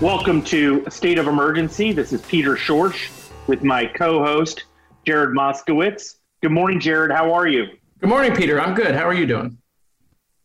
[0.00, 1.90] Welcome to State of Emergency.
[1.90, 3.10] This is Peter Schorsch
[3.48, 4.62] with my co-host
[5.04, 6.18] Jared Moskowitz.
[6.40, 7.10] Good morning, Jared.
[7.10, 7.66] How are you?
[7.98, 8.60] Good morning, Peter.
[8.60, 8.94] I'm good.
[8.94, 9.58] How are you doing?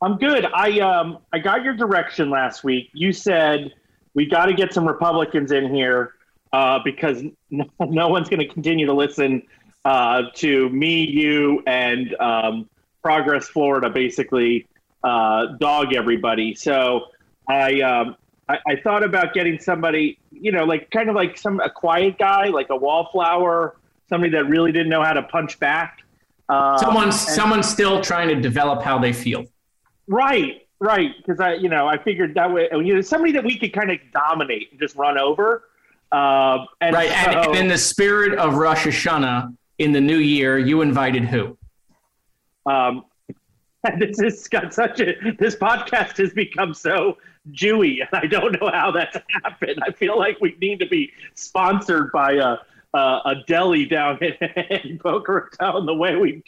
[0.02, 0.48] I'm good.
[0.56, 2.90] I um I got your direction last week.
[2.94, 3.72] You said
[4.16, 6.14] we got to get some Republicans in here
[6.52, 9.44] uh, because no, no one's going to continue to listen
[9.86, 12.68] uh, to me, you, and um,
[13.04, 14.68] Progress Florida basically
[15.04, 16.56] uh, dog everybody.
[16.56, 17.08] So
[17.48, 18.16] I, um,
[18.50, 22.18] I, I thought about getting somebody, you know, like kind of like some a quiet
[22.18, 23.78] guy, like a wallflower,
[24.10, 26.00] somebody that really didn't know how to punch back.
[26.50, 29.46] Um, someone's someone's still trying to develop how they feel.
[30.08, 31.12] Right, right.
[31.18, 32.68] Because I, you know, I figured that way.
[32.72, 35.64] You know, somebody that we could kind of dominate and just run over.
[36.12, 40.18] Uh, and right, so, and, and in the spirit of Rosh Hashanah in the new
[40.18, 41.58] year, you invited who?
[42.66, 43.06] Um,
[44.00, 47.18] this has got such a this podcast has become so
[47.52, 49.80] Jewy, and I don't know how that's happened.
[49.86, 52.58] I feel like we need to be sponsored by a
[52.94, 54.34] a, a deli down in,
[54.84, 56.44] in Boca Raton the way we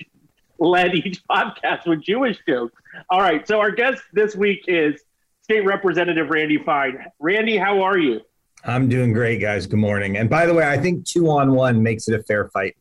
[0.60, 2.82] led each podcast with Jewish jokes.
[3.10, 5.02] All right, so our guest this week is
[5.42, 7.06] State Representative Randy Fine.
[7.20, 8.22] Randy, how are you?
[8.64, 9.68] I'm doing great, guys.
[9.68, 10.18] Good morning.
[10.18, 12.76] And by the way, I think two on one makes it a fair fight.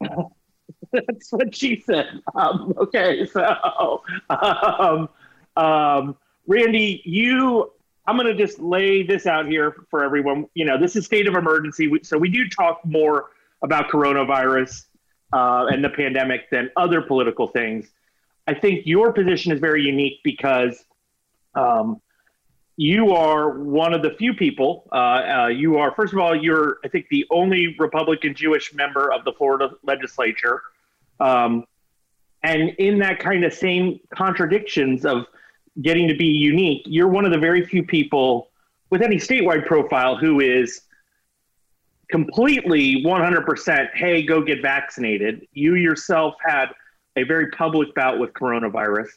[0.92, 2.20] That's what she said.
[2.34, 5.08] Um, okay, so um,
[5.56, 7.72] um, Randy, you,
[8.06, 10.46] I'm going to just lay this out here for everyone.
[10.54, 13.30] You know, this is state of emergency, so we do talk more
[13.62, 14.86] about coronavirus
[15.32, 17.90] uh, and the pandemic than other political things.
[18.46, 20.84] I think your position is very unique because
[21.54, 22.00] um,
[22.76, 24.88] you are one of the few people.
[24.90, 29.12] Uh, uh, you are, first of all, you're, I think, the only Republican Jewish member
[29.12, 30.62] of the Florida legislature.
[31.20, 31.64] Um,
[32.42, 35.26] and in that kind of same contradictions of
[35.80, 38.50] getting to be unique, you're one of the very few people
[38.90, 40.82] with any statewide profile who is
[42.10, 45.46] completely 100% hey, go get vaccinated.
[45.52, 46.66] You yourself had
[47.16, 49.08] a very public bout with coronavirus.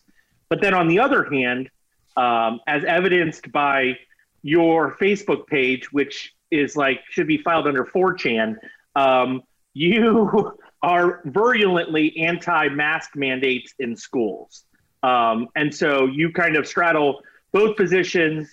[0.49, 1.69] But then on the other hand,
[2.15, 3.97] um, as evidenced by
[4.41, 8.55] your Facebook page, which is like should be filed under 4chan,
[8.95, 9.41] um,
[9.73, 14.65] you are virulently anti-mask mandates in schools,
[15.05, 17.21] um, and so you kind of straddle
[17.51, 18.49] both positions.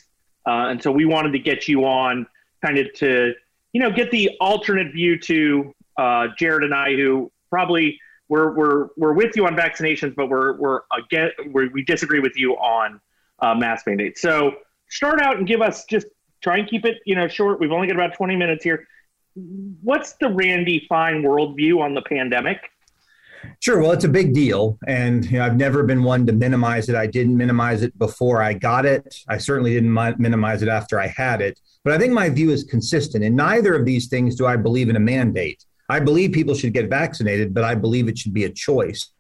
[0.47, 2.27] Uh, and so we wanted to get you on,
[2.65, 3.33] kind of to
[3.73, 7.99] you know get the alternate view to uh, Jared and I, who probably
[8.29, 12.37] we're we're we're with you on vaccinations, but we're we're again we we disagree with
[12.37, 13.01] you on
[13.39, 14.21] uh, mask mandates.
[14.21, 14.57] So
[14.91, 16.09] start out and give us just
[16.43, 17.61] try and keep it you know short.
[17.61, 18.87] We've only got about twenty minutes here.
[19.35, 22.72] What's the Randy Fine worldview on the pandemic?
[23.61, 23.81] Sure.
[23.81, 24.79] Well, it's a big deal.
[24.87, 26.95] And you know, I've never been one to minimize it.
[26.95, 29.15] I didn't minimize it before I got it.
[29.29, 31.61] I certainly didn't minimize it after I had it.
[31.85, 33.25] But I think my view is consistent.
[33.25, 35.65] In neither of these things do I believe in a mandate.
[35.89, 39.11] I believe people should get vaccinated, but I believe it should be a choice.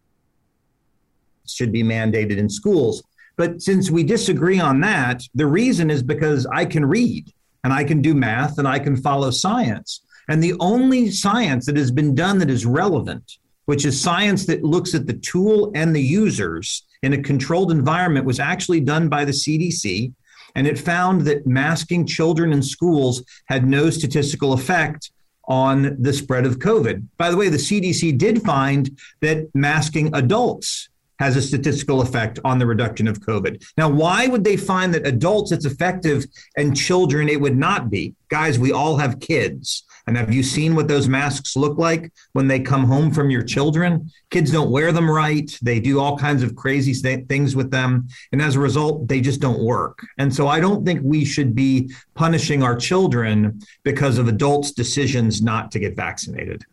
[1.44, 3.02] It should be mandated in schools.
[3.36, 7.32] But since we disagree on that, the reason is because I can read
[7.64, 10.02] and I can do math and I can follow science.
[10.28, 14.64] And the only science that has been done that is relevant, which is science that
[14.64, 19.24] looks at the tool and the users in a controlled environment, was actually done by
[19.24, 20.12] the CDC.
[20.54, 25.10] And it found that masking children in schools had no statistical effect
[25.48, 27.04] on the spread of COVID.
[27.16, 32.58] By the way, the CDC did find that masking adults has a statistical effect on
[32.58, 33.64] the reduction of COVID.
[33.76, 36.24] Now, why would they find that adults it's effective
[36.56, 38.14] and children it would not be?
[38.28, 39.84] Guys, we all have kids.
[40.06, 43.42] And have you seen what those masks look like when they come home from your
[43.42, 44.10] children?
[44.30, 45.50] Kids don't wear them right.
[45.62, 48.08] They do all kinds of crazy th- things with them.
[48.32, 50.00] And as a result, they just don't work.
[50.18, 55.40] And so I don't think we should be punishing our children because of adults' decisions
[55.42, 56.64] not to get vaccinated.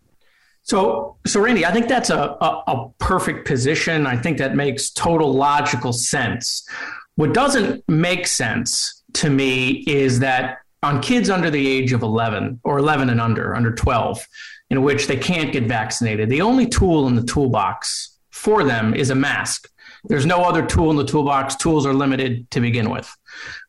[0.63, 4.05] So, so Randy, I think that's a, a, a perfect position.
[4.05, 6.67] I think that makes total logical sense.
[7.15, 12.61] What doesn't make sense to me is that on kids under the age of 11
[12.63, 14.25] or 11 and under, under 12,
[14.69, 19.09] in which they can't get vaccinated, the only tool in the toolbox for them is
[19.09, 19.69] a mask.
[20.05, 21.55] There's no other tool in the toolbox.
[21.55, 23.13] Tools are limited to begin with.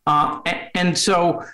[0.06, 1.44] Uh, and, and so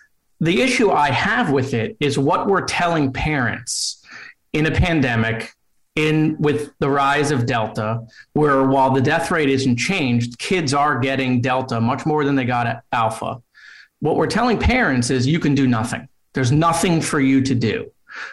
[0.41, 4.05] the issue I have with it is what we're telling parents
[4.53, 5.53] in a pandemic
[5.95, 10.99] in with the rise of delta where while the death rate isn't changed kids are
[10.99, 13.41] getting delta much more than they got alpha
[14.01, 17.91] what we're telling parents is you can do nothing there's nothing for you to do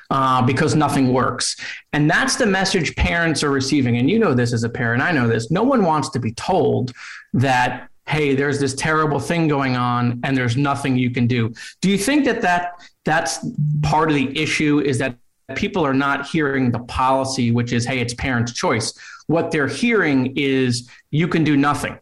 [0.10, 1.58] uh, because nothing works
[1.92, 5.12] and that's the message parents are receiving and you know this as a parent i
[5.12, 6.94] know this no one wants to be told
[7.34, 11.54] that hey, there's this terrible thing going on and there's nothing you can do.
[11.82, 12.74] Do you think that, that
[13.06, 13.40] that's
[13.82, 15.16] part of the issue is that
[15.56, 18.94] people are not hearing the policy, which is, hey, it's parents' choice.
[19.28, 21.98] What they're hearing is you can do nothing.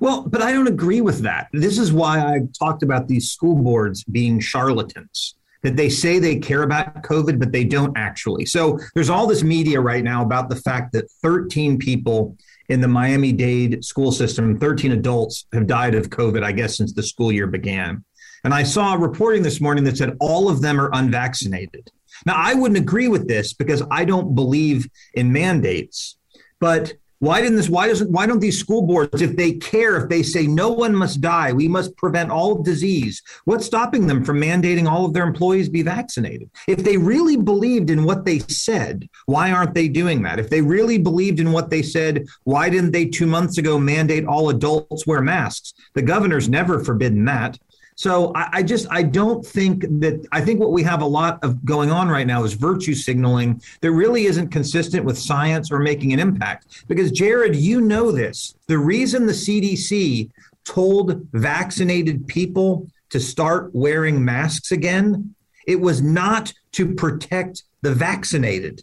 [0.00, 1.48] Well, but I don't agree with that.
[1.52, 5.34] This is why I talked about these school boards being charlatans.
[5.62, 8.46] That they say they care about COVID, but they don't actually.
[8.46, 12.36] So there's all this media right now about the fact that 13 people
[12.68, 16.92] in the Miami Dade school system, 13 adults have died of COVID, I guess, since
[16.92, 18.04] the school year began.
[18.44, 21.90] And I saw reporting this morning that said all of them are unvaccinated.
[22.24, 26.16] Now, I wouldn't agree with this because I don't believe in mandates.
[26.60, 26.94] But
[27.26, 27.68] why didn't this?
[27.68, 28.10] Why doesn't?
[28.10, 31.52] Why don't these school boards, if they care, if they say no one must die,
[31.52, 33.22] we must prevent all disease?
[33.44, 36.50] What's stopping them from mandating all of their employees be vaccinated?
[36.68, 40.38] If they really believed in what they said, why aren't they doing that?
[40.38, 44.24] If they really believed in what they said, why didn't they two months ago mandate
[44.24, 45.74] all adults wear masks?
[45.94, 47.58] The governor's never forbidden that.
[47.96, 51.42] So I, I, just I don't think that I think what we have a lot
[51.42, 55.78] of going on right now is virtue signaling that really isn't consistent with science or
[55.78, 56.84] making an impact.
[56.88, 58.54] Because Jared, you know this.
[58.66, 60.30] The reason the CDC
[60.64, 65.34] told vaccinated people to start wearing masks again,
[65.66, 68.82] it was not to protect the vaccinated.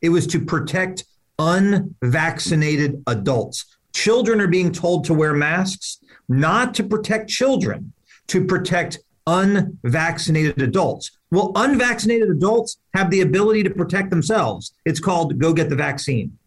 [0.00, 1.04] It was to protect
[1.38, 3.76] unvaccinated adults.
[3.92, 7.92] Children are being told to wear masks not to protect children
[8.28, 11.12] to protect unvaccinated adults.
[11.30, 14.74] Well, unvaccinated adults have the ability to protect themselves.
[14.84, 16.38] It's called go get the vaccine.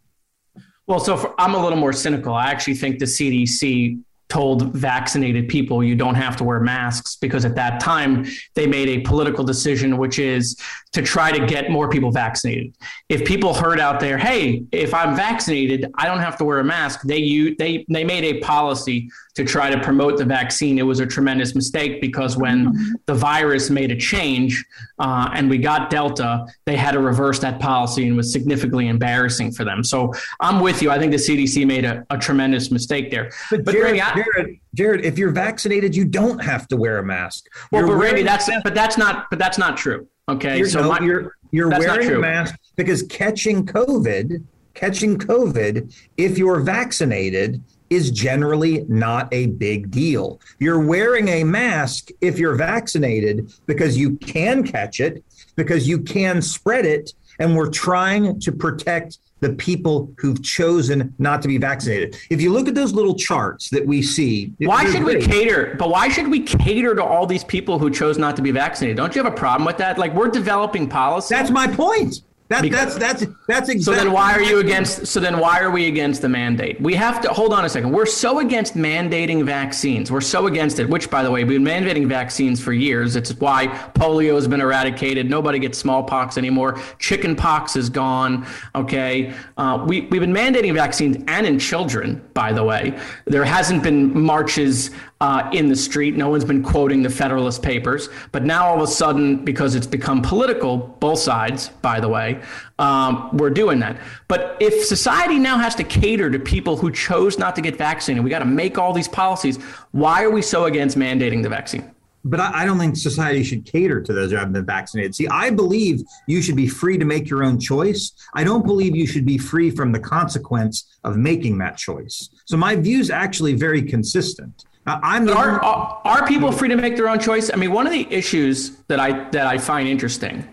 [0.86, 2.34] Well, so for, I'm a little more cynical.
[2.34, 7.46] I actually think the CDC told vaccinated people you don't have to wear masks because
[7.46, 8.26] at that time
[8.56, 10.60] they made a political decision which is
[10.92, 12.76] to try to get more people vaccinated
[13.08, 16.64] if people heard out there hey if i'm vaccinated i don't have to wear a
[16.64, 20.80] mask they they they made a policy to try to promote the vaccine.
[20.80, 22.94] It was a tremendous mistake because when mm-hmm.
[23.06, 24.66] the virus made a change
[24.98, 29.52] uh, and we got Delta, they had to reverse that policy and was significantly embarrassing
[29.52, 29.84] for them.
[29.84, 30.90] So I'm with you.
[30.90, 33.30] I think the CDC made a, a tremendous mistake there.
[33.52, 37.04] But, but Jared, I, Jared, Jared, if you're vaccinated, you don't have to wear a
[37.04, 37.46] mask.
[37.72, 40.08] Well, you're but Randy, that's but that's not but that's not true.
[40.30, 44.44] Okay, you're, so no, my, you're you're wearing a mask because catching COVID,
[44.74, 50.40] catching COVID, if you're vaccinated is generally not a big deal.
[50.60, 55.24] You're wearing a mask if you're vaccinated because you can catch it,
[55.56, 61.42] because you can spread it, and we're trying to protect the people who've chosen not
[61.44, 62.18] to be vaccinated.
[62.30, 65.20] If you look at those little charts that we see, why should great.
[65.20, 65.76] we cater?
[65.78, 68.98] But why should we cater to all these people who chose not to be vaccinated?
[68.98, 69.98] Don't you have a problem with that?
[69.98, 71.36] Like we're developing policy.
[71.36, 72.22] That's my point.
[72.50, 73.82] That, because, that's that's that's exactly.
[73.82, 75.08] So then, why are you against?
[75.08, 76.80] So then, why are we against the mandate?
[76.80, 77.92] We have to hold on a second.
[77.92, 80.10] We're so against mandating vaccines.
[80.10, 80.88] We're so against it.
[80.88, 83.18] Which, by the way, we've been mandating vaccines for years.
[83.18, 85.30] It's why polio has been eradicated.
[85.30, 86.80] Nobody gets smallpox anymore.
[87.00, 88.48] Chicken pox is gone.
[88.76, 92.26] Okay, uh, we we've been mandating vaccines and in children.
[92.34, 96.16] By the way, there hasn't been marches uh, in the street.
[96.16, 98.10] No one's been quoting the Federalist Papers.
[98.32, 102.37] But now all of a sudden, because it's become political, both sides, by the way,
[102.80, 103.98] um, we're doing that.
[104.28, 108.24] But if society now has to cater to people who chose not to get vaccinated,
[108.24, 109.58] we got to make all these policies.
[109.92, 111.92] Why are we so against mandating the vaccine?
[112.30, 115.16] but I, don't think society should cater to those who haven't been vaccinated.
[115.16, 118.12] See, I believe you should be free to make your own choice.
[118.34, 122.30] I don't believe you should be free from the consequence of making that choice.
[122.46, 124.66] So my view is actually very consistent.
[124.86, 127.52] I'm the are, are, are people free to make their own choice?
[127.52, 130.48] I mean, one of the issues that I that I find interesting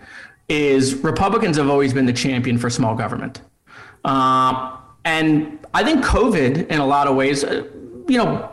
[0.48, 3.40] is Republicans have always been the champion for small government,
[4.04, 7.64] uh, and I think COVID, in a lot of ways, uh,
[8.08, 8.50] you know,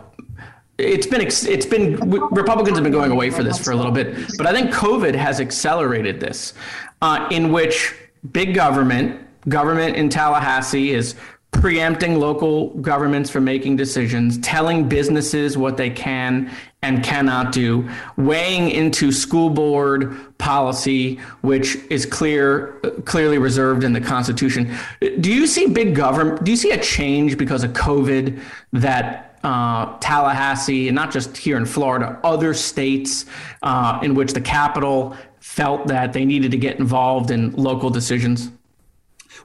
[0.77, 1.98] it's been it's been
[2.31, 5.15] Republicans have been going away for this for a little bit, but I think COVID
[5.15, 6.53] has accelerated this,
[7.01, 7.95] uh, in which
[8.31, 11.15] big government, government in Tallahassee is
[11.51, 16.50] preempting local governments from making decisions, telling businesses what they can
[16.81, 24.01] and cannot do, weighing into school board policy, which is clear, clearly reserved in the
[24.01, 24.75] Constitution.
[25.20, 26.43] Do you see big government?
[26.43, 28.41] Do you see a change because of COVID
[28.74, 33.25] that uh, Tallahassee, and not just here in Florida, other states
[33.62, 38.51] uh, in which the capital felt that they needed to get involved in local decisions?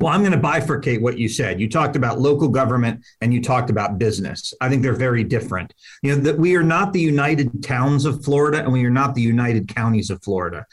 [0.01, 1.61] Well, I'm going to bifurcate what you said.
[1.61, 4.53] You talked about local government and you talked about business.
[4.61, 5.73] I think they're very different.
[6.03, 9.15] You know, that we are not the United Towns of Florida and we are not
[9.15, 10.67] the United Counties of Florida.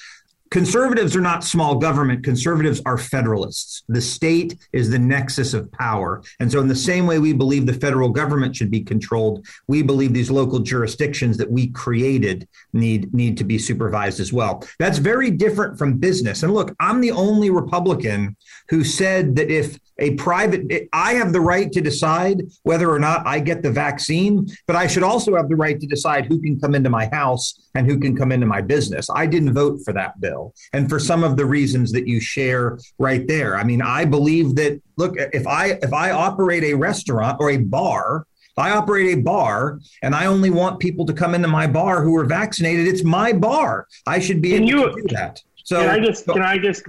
[0.53, 2.23] Conservatives are not small government.
[2.23, 3.81] Conservatives are federalists.
[3.89, 6.21] The state is the nexus of power.
[6.39, 9.81] And so, in the same way we believe the federal government should be controlled, we
[9.81, 14.63] believe these local jurisdictions that we created need, need to be supervised as well.
[14.77, 16.43] That's very different from business.
[16.43, 18.37] And look, I'm the only Republican
[18.69, 23.25] who said that if a private, I have the right to decide whether or not
[23.27, 26.59] I get the vaccine, but I should also have the right to decide who can
[26.59, 29.07] come into my house and who can come into my business.
[29.13, 30.53] I didn't vote for that bill.
[30.73, 33.57] And for some of the reasons that you share right there.
[33.57, 37.57] I mean, I believe that look, if I if I operate a restaurant or a
[37.57, 41.67] bar, if I operate a bar and I only want people to come into my
[41.67, 43.87] bar who are vaccinated, it's my bar.
[44.05, 45.41] I should be can able you, to do that.
[45.63, 46.83] So can I just can I just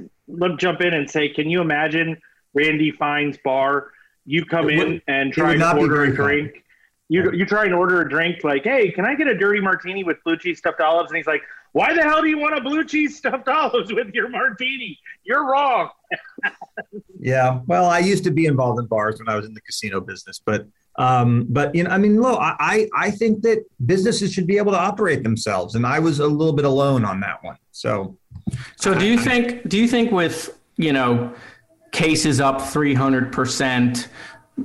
[0.57, 2.21] jump in and say, can you imagine
[2.55, 3.91] Randy Fine's bar?
[4.25, 6.65] You come would, in and try to order a drink.
[7.09, 10.05] You you try and order a drink like, hey, can I get a dirty martini
[10.05, 11.11] with blue cheese stuffed olives?
[11.11, 11.43] And he's like,
[11.73, 14.99] why the hell do you want a blue cheese stuffed olives with your martini?
[15.25, 15.91] You're wrong.
[17.19, 20.01] yeah, well, I used to be involved in bars when I was in the casino
[20.01, 24.47] business, but um, but you know, I mean, look, I I think that businesses should
[24.47, 27.57] be able to operate themselves, and I was a little bit alone on that one.
[27.73, 28.17] So,
[28.77, 29.69] so do you think?
[29.69, 31.35] Do you think with you know
[31.95, 34.09] cases up three hundred percent,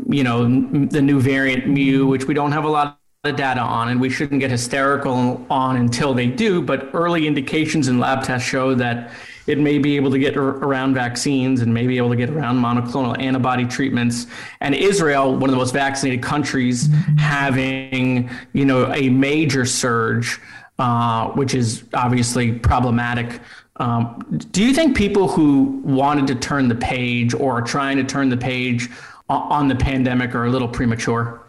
[0.10, 0.44] you know,
[0.88, 4.10] the new variant mu, which we don't have a lot of data on, and we
[4.10, 6.62] shouldn't get hysterical on until they do.
[6.62, 9.12] But early indications in lab tests show that
[9.46, 12.58] it may be able to get around vaccines and may be able to get around
[12.58, 14.28] monoclonal antibody treatments.
[14.62, 20.40] And Israel, one of the most vaccinated countries, having you know a major surge,
[20.80, 23.42] uh, which is obviously problematic.
[23.80, 24.20] Um,
[24.52, 28.30] do you think people who wanted to turn the page or are trying to turn
[28.30, 28.90] the page
[29.30, 31.42] on the pandemic are a little premature?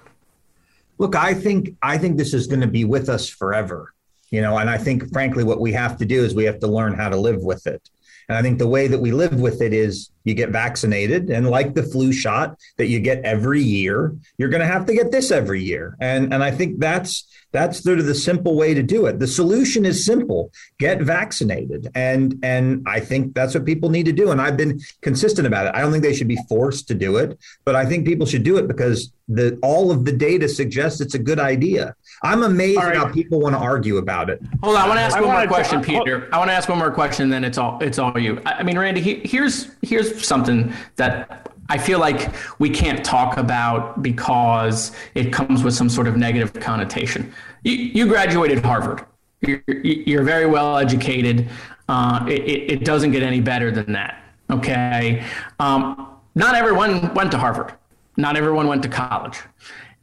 [0.99, 3.95] Look, I think I think this is going to be with us forever
[4.31, 6.67] you know and i think frankly what we have to do is we have to
[6.67, 7.91] learn how to live with it
[8.29, 11.49] and i think the way that we live with it is you get vaccinated and
[11.49, 15.11] like the flu shot that you get every year you're going to have to get
[15.11, 15.97] this every year.
[16.00, 19.19] And and i think that's that's sort of the simple way to do it.
[19.19, 20.53] The solution is simple.
[20.79, 21.89] Get vaccinated.
[21.95, 24.31] And and i think that's what people need to do.
[24.31, 25.75] And i've been consistent about it.
[25.75, 28.43] I don't think they should be forced to do it but i think people should
[28.43, 31.95] do it because the all of the data suggests it's a good idea.
[32.25, 32.97] I'm amazed right.
[32.97, 34.41] how people want to argue about it.
[34.62, 36.29] Hold on i want to ask I one more question to, peter.
[36.33, 38.41] I want to ask one more question then it's all it's all you.
[38.45, 44.90] I mean randy here's here's something that I feel like we can't talk about because
[45.14, 47.33] it comes with some sort of negative connotation.
[47.62, 49.07] You, you graduated Harvard.
[49.40, 51.49] You're, you're, very well educated.
[51.88, 54.23] Uh, it, it, doesn't get any better than that.
[54.50, 55.25] Okay.
[55.61, 57.73] Um, not everyone went to Harvard.
[58.17, 59.38] Not everyone went to college.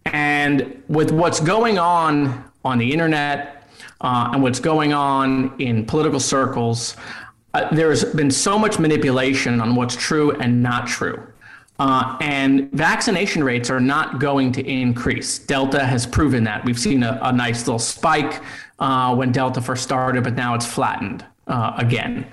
[0.05, 3.69] And with what's going on on the internet
[4.01, 6.95] uh, and what's going on in political circles,
[7.57, 11.19] uh, there's been so much manipulation on what's true and not true.
[11.79, 15.39] Uh, and vaccination rates are not going to increase.
[15.39, 16.63] Delta has proven that.
[16.65, 18.43] We've seen a, a nice little spike
[18.79, 22.27] uh, when Delta first started, but now it's flattened uh, again.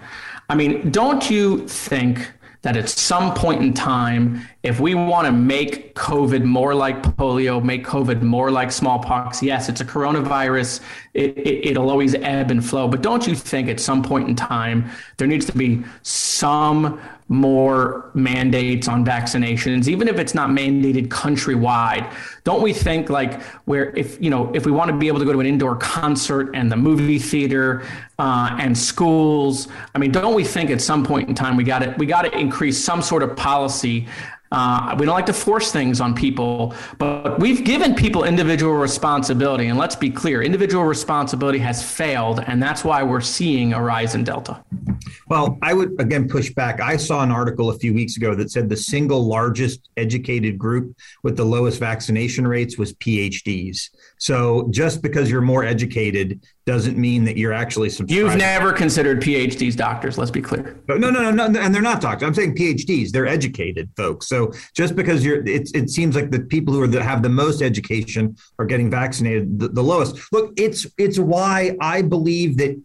[0.51, 2.31] I mean, don't you think
[2.65, 7.63] that at some point in time, if we want to make COVID more like polio,
[7.63, 10.81] make COVID more like smallpox, yes, it's a coronavirus.
[11.13, 12.89] It, it, will always ebb and flow.
[12.89, 18.11] But don't you think at some point in time, there needs to be some more
[18.13, 22.13] mandates on vaccinations, even if it's not mandated countrywide.
[22.45, 25.25] Don't we think like where if you know if we want to be able to
[25.25, 27.83] go to an indoor concert and the movie theater
[28.19, 31.79] uh, and schools, I mean, don't we think at some point in time we got
[31.81, 34.07] to we got to increase some sort of policy
[34.53, 39.67] uh, we don't like to force things on people, but we've given people individual responsibility.
[39.67, 44.15] And let's be clear individual responsibility has failed, and that's why we're seeing a rise
[44.15, 44.63] in Delta.
[45.29, 46.81] Well, I would again push back.
[46.81, 50.95] I saw an article a few weeks ago that said the single largest educated group
[51.23, 53.91] with the lowest vaccination rates was PhDs.
[54.25, 58.27] So just because you're more educated doesn't mean that you're actually subscribing.
[58.27, 60.17] You've never considered PhDs doctors.
[60.17, 60.81] Let's be clear.
[60.89, 62.27] No, no, no, no, and they're not doctors.
[62.27, 63.11] I'm saying PhDs.
[63.11, 64.27] They're educated folks.
[64.27, 67.29] So just because you're, it, it seems like the people who are that have the
[67.29, 70.17] most education are getting vaccinated the, the lowest.
[70.33, 72.81] Look, it's it's why I believe that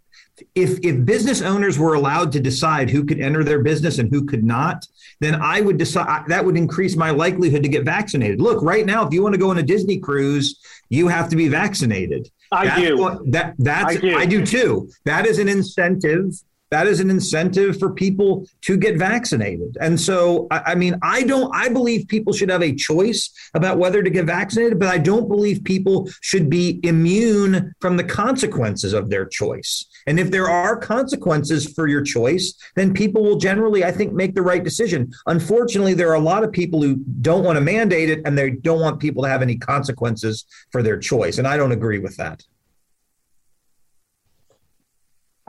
[0.55, 4.25] if if business owners were allowed to decide who could enter their business and who
[4.25, 4.85] could not,
[5.19, 8.41] then I would decide that would increase my likelihood to get vaccinated.
[8.41, 11.35] Look, right now, if you want to go on a Disney cruise, you have to
[11.35, 12.29] be vaccinated.
[12.51, 12.97] I that's do.
[12.97, 14.17] What, that that's I do.
[14.17, 14.89] I do too.
[15.05, 16.33] That is an incentive
[16.71, 19.77] that is an incentive for people to get vaccinated.
[19.81, 23.77] And so, I, I, mean, I don't, I believe people should have a choice about
[23.77, 28.93] whether to get vaccinated, but I don't believe people should be immune from the consequences
[28.93, 29.85] of their choice.
[30.07, 34.35] And if there are consequences for your choice, then people will generally, I think, make
[34.35, 35.11] the right decision.
[35.27, 38.51] Unfortunately, there are a lot of people who don't want to mandate it and they
[38.51, 41.37] don't want people to have any consequences for their choice.
[41.37, 42.43] And I don't agree with that.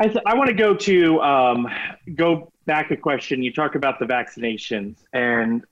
[0.01, 1.69] I, th- I want to go to um,
[2.15, 3.43] go back a question.
[3.43, 5.63] You talk about the vaccinations, and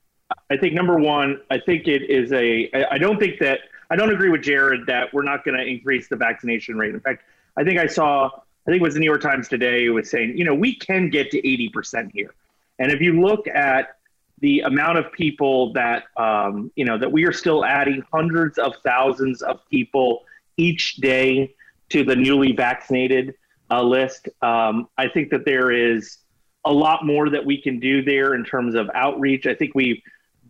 [0.50, 2.70] I think number one, I think it is a.
[2.90, 6.08] I don't think that I don't agree with Jared that we're not going to increase
[6.08, 6.94] the vaccination rate.
[6.94, 7.24] In fact,
[7.56, 8.26] I think I saw.
[8.26, 11.08] I think it was the New York Times today was saying, you know, we can
[11.08, 12.34] get to eighty percent here,
[12.78, 13.96] and if you look at
[14.40, 18.74] the amount of people that um, you know that we are still adding hundreds of
[18.84, 20.24] thousands of people
[20.58, 21.54] each day
[21.88, 23.34] to the newly vaccinated
[23.70, 24.28] uh, list.
[24.42, 26.18] Um, I think that there is
[26.64, 29.46] a lot more that we can do there in terms of outreach.
[29.46, 30.02] I think we've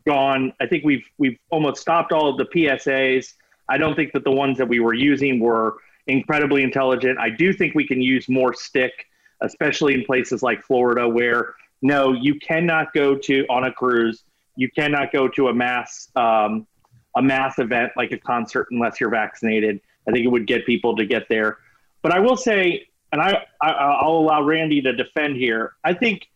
[0.06, 0.52] gone.
[0.60, 3.34] I think we've we've almost stopped all of the PSAs.
[3.68, 7.18] I don't think that the ones that we were using were incredibly intelligent.
[7.18, 9.06] I do think we can use more stick,
[9.42, 14.24] especially in places like Florida, where no, you cannot go to on a cruise.
[14.56, 16.66] You cannot go to a mass um,
[17.16, 19.80] a mass event like a concert unless you're vaccinated.
[20.08, 21.58] I think it would get people to get there.
[22.02, 25.74] But I will say and I, I will allow Randy to defend here.
[25.84, 26.28] I think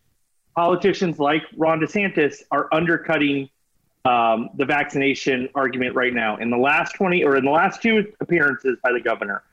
[0.55, 3.49] politicians like Ron DeSantis are undercutting
[4.05, 6.37] um, the vaccination argument right now.
[6.37, 9.43] In the last twenty or in the last two appearances by the governor,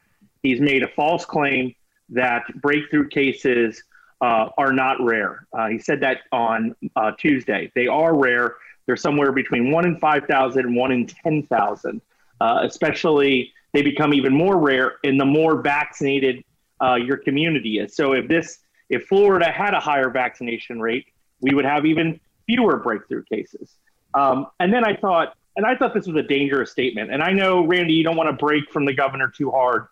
[0.42, 1.74] he's made a false claim
[2.08, 3.82] that breakthrough cases
[4.20, 5.46] uh, are not rare.
[5.52, 7.70] Uh, he said that on uh, Tuesday.
[7.74, 8.56] They are rare.
[8.86, 12.00] They're somewhere between one in 5,000 and one in 10,000.
[12.40, 16.44] Uh, especially, they become even more rare in the more vaccinated
[16.82, 17.94] uh, your community is.
[17.94, 18.58] So if this,
[18.88, 21.06] if Florida had a higher vaccination rate,
[21.40, 23.76] we would have even fewer breakthrough cases.
[24.14, 27.12] Um, and then I thought, and I thought this was a dangerous statement.
[27.12, 29.86] And I know, Randy, you don't want to break from the governor too hard,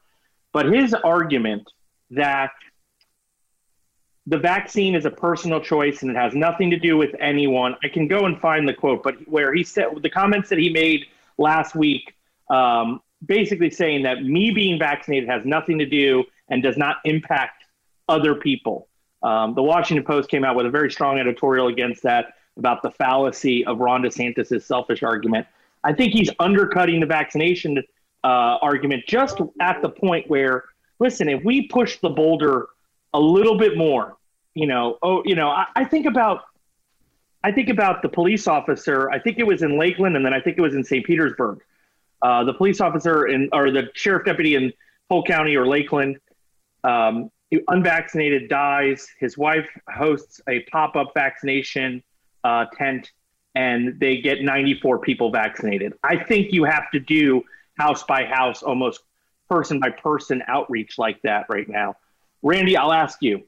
[0.52, 1.68] but his argument
[2.10, 2.50] that
[4.26, 7.74] the vaccine is a personal choice and it has nothing to do with anyone.
[7.82, 10.68] I can go and find the quote, but where he said the comments that he
[10.68, 11.06] made
[11.38, 12.14] last week,
[12.50, 17.64] um, basically saying that me being vaccinated has nothing to do and does not impact
[18.08, 18.88] other people.
[19.22, 22.90] Um, the Washington Post came out with a very strong editorial against that about the
[22.90, 25.46] fallacy of Ron DeSantis' selfish argument.
[25.84, 27.78] I think he's undercutting the vaccination
[28.24, 30.64] uh, argument just at the point where,
[30.98, 32.68] listen, if we push the boulder
[33.14, 34.16] a little bit more,
[34.54, 36.42] you know, oh, you know, I, I think about,
[37.44, 39.08] I think about the police officer.
[39.10, 41.06] I think it was in Lakeland, and then I think it was in St.
[41.06, 41.60] Petersburg.
[42.20, 44.72] Uh, the police officer in, or the sheriff deputy in
[45.08, 46.18] Polk County or Lakeland
[46.88, 47.30] um,
[47.68, 49.08] unvaccinated dies.
[49.18, 52.02] His wife hosts a pop up vaccination
[52.44, 53.10] uh, tent,
[53.54, 55.94] and they get 94 people vaccinated.
[56.02, 57.42] I think you have to do
[57.78, 59.00] house by house, almost
[59.48, 61.96] person by person outreach like that right now.
[62.42, 63.42] Randy, I'll ask you.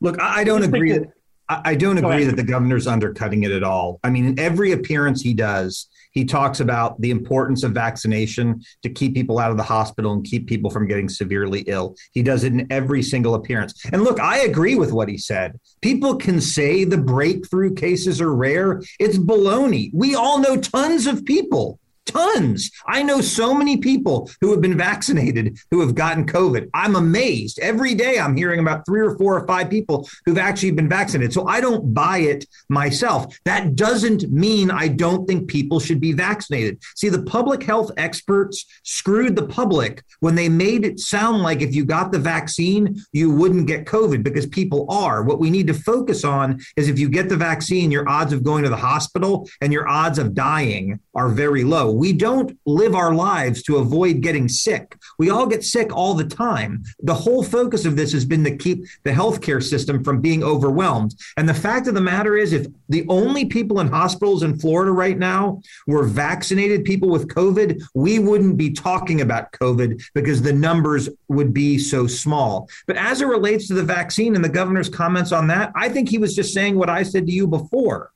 [0.00, 0.92] Look, I don't agree.
[0.92, 1.12] That,
[1.48, 4.00] I don't agree that the governor's undercutting it at all.
[4.02, 8.88] I mean, in every appearance he does, he talks about the importance of vaccination to
[8.88, 11.94] keep people out of the hospital and keep people from getting severely ill.
[12.12, 13.84] He does it in every single appearance.
[13.92, 15.60] And look, I agree with what he said.
[15.82, 18.80] People can say the breakthrough cases are rare.
[18.98, 19.90] It's baloney.
[19.92, 22.70] We all know tons of people Tons.
[22.86, 26.70] I know so many people who have been vaccinated who have gotten COVID.
[26.72, 27.58] I'm amazed.
[27.58, 31.32] Every day I'm hearing about three or four or five people who've actually been vaccinated.
[31.32, 33.36] So I don't buy it myself.
[33.44, 36.80] That doesn't mean I don't think people should be vaccinated.
[36.94, 41.74] See, the public health experts screwed the public when they made it sound like if
[41.74, 45.22] you got the vaccine, you wouldn't get COVID because people are.
[45.22, 48.44] What we need to focus on is if you get the vaccine, your odds of
[48.44, 52.94] going to the hospital and your odds of dying are very low we don't live
[52.94, 54.96] our lives to avoid getting sick.
[55.18, 56.84] We all get sick all the time.
[57.00, 61.14] The whole focus of this has been to keep the healthcare system from being overwhelmed.
[61.36, 64.92] And the fact of the matter is, if the only people in hospitals in Florida
[64.92, 70.52] right now were vaccinated people with COVID, we wouldn't be talking about COVID because the
[70.52, 72.68] numbers would be so small.
[72.86, 76.08] But as it relates to the vaccine and the governor's comments on that, I think
[76.08, 78.12] he was just saying what I said to you before.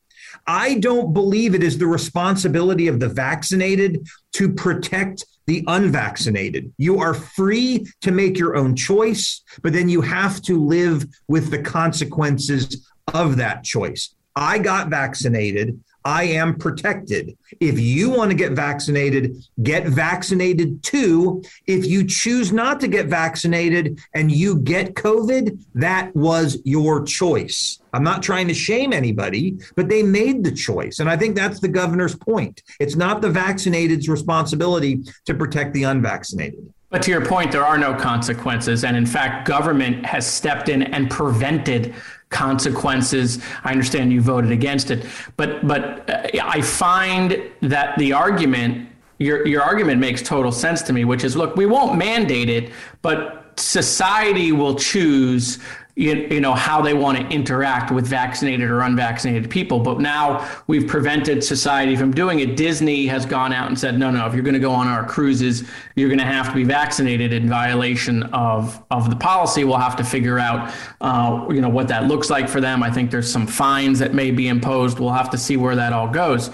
[0.52, 6.72] I don't believe it is the responsibility of the vaccinated to protect the unvaccinated.
[6.76, 11.52] You are free to make your own choice, but then you have to live with
[11.52, 14.12] the consequences of that choice.
[14.34, 15.78] I got vaccinated.
[16.04, 17.36] I am protected.
[17.60, 21.42] If you want to get vaccinated, get vaccinated too.
[21.66, 27.80] If you choose not to get vaccinated and you get COVID, that was your choice.
[27.92, 31.00] I'm not trying to shame anybody, but they made the choice.
[31.00, 32.62] And I think that's the governor's point.
[32.78, 36.72] It's not the vaccinated's responsibility to protect the unvaccinated.
[36.90, 38.82] But to your point, there are no consequences.
[38.82, 41.94] And in fact, government has stepped in and prevented
[42.30, 43.42] consequences.
[43.64, 48.88] I understand you voted against it, but but uh, I find that the argument
[49.18, 52.72] your your argument makes total sense to me, which is look, we won't mandate it,
[53.02, 55.58] but society will choose
[55.96, 59.80] you, you know how they want to interact with vaccinated or unvaccinated people.
[59.80, 62.56] But now we've prevented society from doing it.
[62.56, 65.04] Disney has gone out and said no no if you're going to go on our
[65.04, 69.64] cruises you're going to have to be vaccinated in violation of of the policy.
[69.64, 72.82] We'll have to figure out uh, you know what that looks like for them.
[72.82, 74.98] I think there's some fines that may be imposed.
[74.98, 76.50] We'll have to see where that all goes.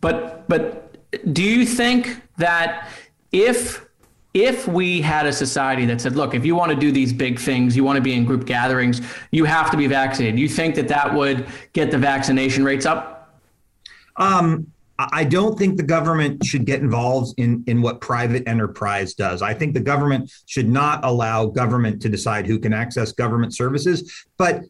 [0.00, 0.96] But but
[1.32, 2.88] do you think that
[3.32, 3.86] if
[4.32, 7.38] if we had a society that said, look, if you want to do these big
[7.38, 9.00] things, you want to be in group gatherings,
[9.32, 13.40] you have to be vaccinated, you think that that would get the vaccination rates up?
[14.16, 14.66] Um,
[15.12, 19.40] I don't think the government should get involved in, in what private enterprise does.
[19.40, 24.26] I think the government should not allow government to decide who can access government services.
[24.36, 24.64] But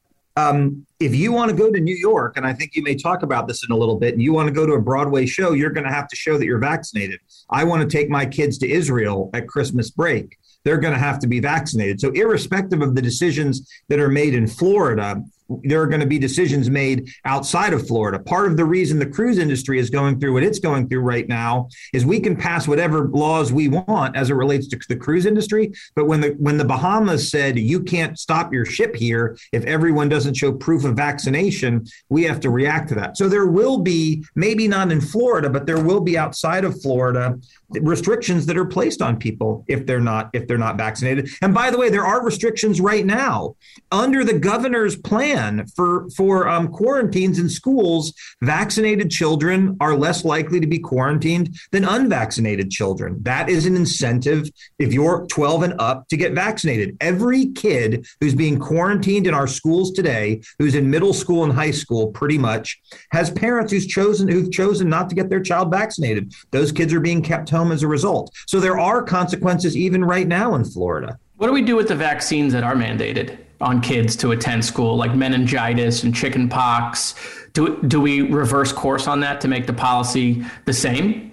[0.48, 3.22] um, if you want to go to New York, and I think you may talk
[3.22, 5.52] about this in a little bit, and you want to go to a Broadway show,
[5.52, 7.20] you're going to have to show that you're vaccinated.
[7.50, 10.36] I want to take my kids to Israel at Christmas break.
[10.64, 12.00] They're going to have to be vaccinated.
[12.00, 15.22] So, irrespective of the decisions that are made in Florida,
[15.62, 18.18] there are going to be decisions made outside of Florida.
[18.18, 21.28] Part of the reason the cruise industry is going through what it's going through right
[21.28, 25.26] now is we can pass whatever laws we want as it relates to the cruise
[25.26, 29.64] industry, but when the when the Bahamas said you can't stop your ship here if
[29.64, 33.16] everyone doesn't show proof of vaccination, we have to react to that.
[33.16, 37.38] So there will be maybe not in Florida, but there will be outside of Florida
[37.80, 41.28] restrictions that are placed on people if they're not if they're not vaccinated.
[41.42, 43.56] And by the way, there are restrictions right now
[43.90, 45.39] under the governor's plan
[45.74, 48.12] for for um, quarantines in schools.
[48.42, 53.16] Vaccinated children are less likely to be quarantined than unvaccinated children.
[53.22, 56.96] That is an incentive if you're 12 and up to get vaccinated.
[57.00, 61.70] Every kid who's being quarantined in our schools today, who's in middle school and high
[61.70, 62.80] school, pretty much
[63.12, 66.32] has parents who's chosen who've chosen not to get their child vaccinated.
[66.50, 68.34] Those kids are being kept home as a result.
[68.46, 71.18] So there are consequences even right now in Florida.
[71.36, 74.96] What do we do with the vaccines that are mandated on kids to attend school,
[74.96, 77.14] like meningitis and chickenpox?
[77.52, 81.30] Do, do we reverse course on that to make the policy the same?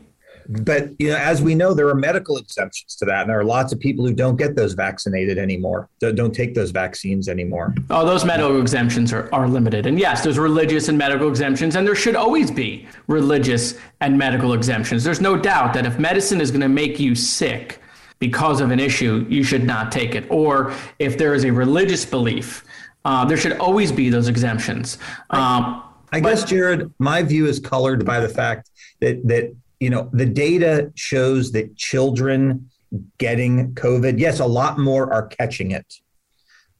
[0.50, 3.44] But you know, as we know, there are medical exemptions to that, and there are
[3.44, 5.90] lots of people who don't get those vaccinated anymore.
[6.00, 7.76] Don't, don't take those vaccines anymore.
[7.90, 11.86] Oh, those medical exemptions are, are limited, and yes, there's religious and medical exemptions, and
[11.86, 15.04] there should always be religious and medical exemptions.
[15.04, 17.82] There's no doubt that if medicine is going to make you sick
[18.20, 20.26] because of an issue, you should not take it.
[20.30, 22.66] Or if there is a religious belief,
[23.06, 24.98] uh, there should always be those exemptions.
[25.30, 28.70] Um, I guess, Jared, my view is colored by the fact
[29.02, 32.70] that that you know, the data shows that children
[33.18, 35.86] getting COVID, yes, a lot more are catching it,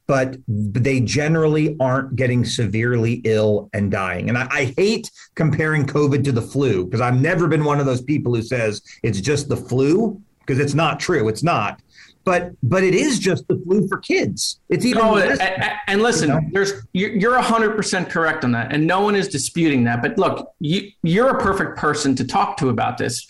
[0.06, 4.28] but they generally aren't getting severely ill and dying.
[4.28, 7.86] And I, I hate comparing COVID to the flu because I've never been one of
[7.86, 11.28] those people who says it's just the flu because it's not true.
[11.28, 11.80] It's not
[12.28, 14.60] but but it is just the flu for kids.
[14.68, 16.40] It's even no, less, and, and, listen, you know?
[16.52, 20.02] there's you're hundred percent correct on that, and no one is disputing that.
[20.02, 23.26] But look, you you're a perfect person to talk to about this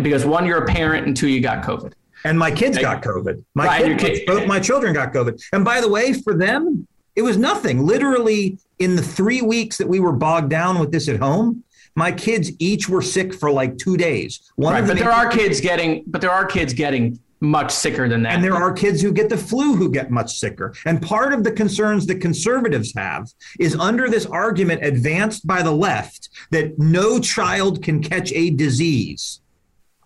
[0.00, 1.92] because one, you're a parent, and two, you got COVID.
[2.24, 3.44] And my kids got COVID.
[3.54, 5.38] My right, kids, both my children got COVID.
[5.52, 7.84] And by the way, for them, it was nothing.
[7.84, 11.62] Literally, in the three weeks that we were bogged down with this at home,
[12.00, 14.50] my kids each were sick for like two days.
[14.56, 18.22] One right, but there are kids getting, but there are kids getting much sicker than
[18.22, 18.34] that.
[18.34, 20.72] And there are kids who get the flu who get much sicker.
[20.86, 25.72] And part of the concerns that conservatives have is under this argument advanced by the
[25.72, 29.42] left that no child can catch a disease.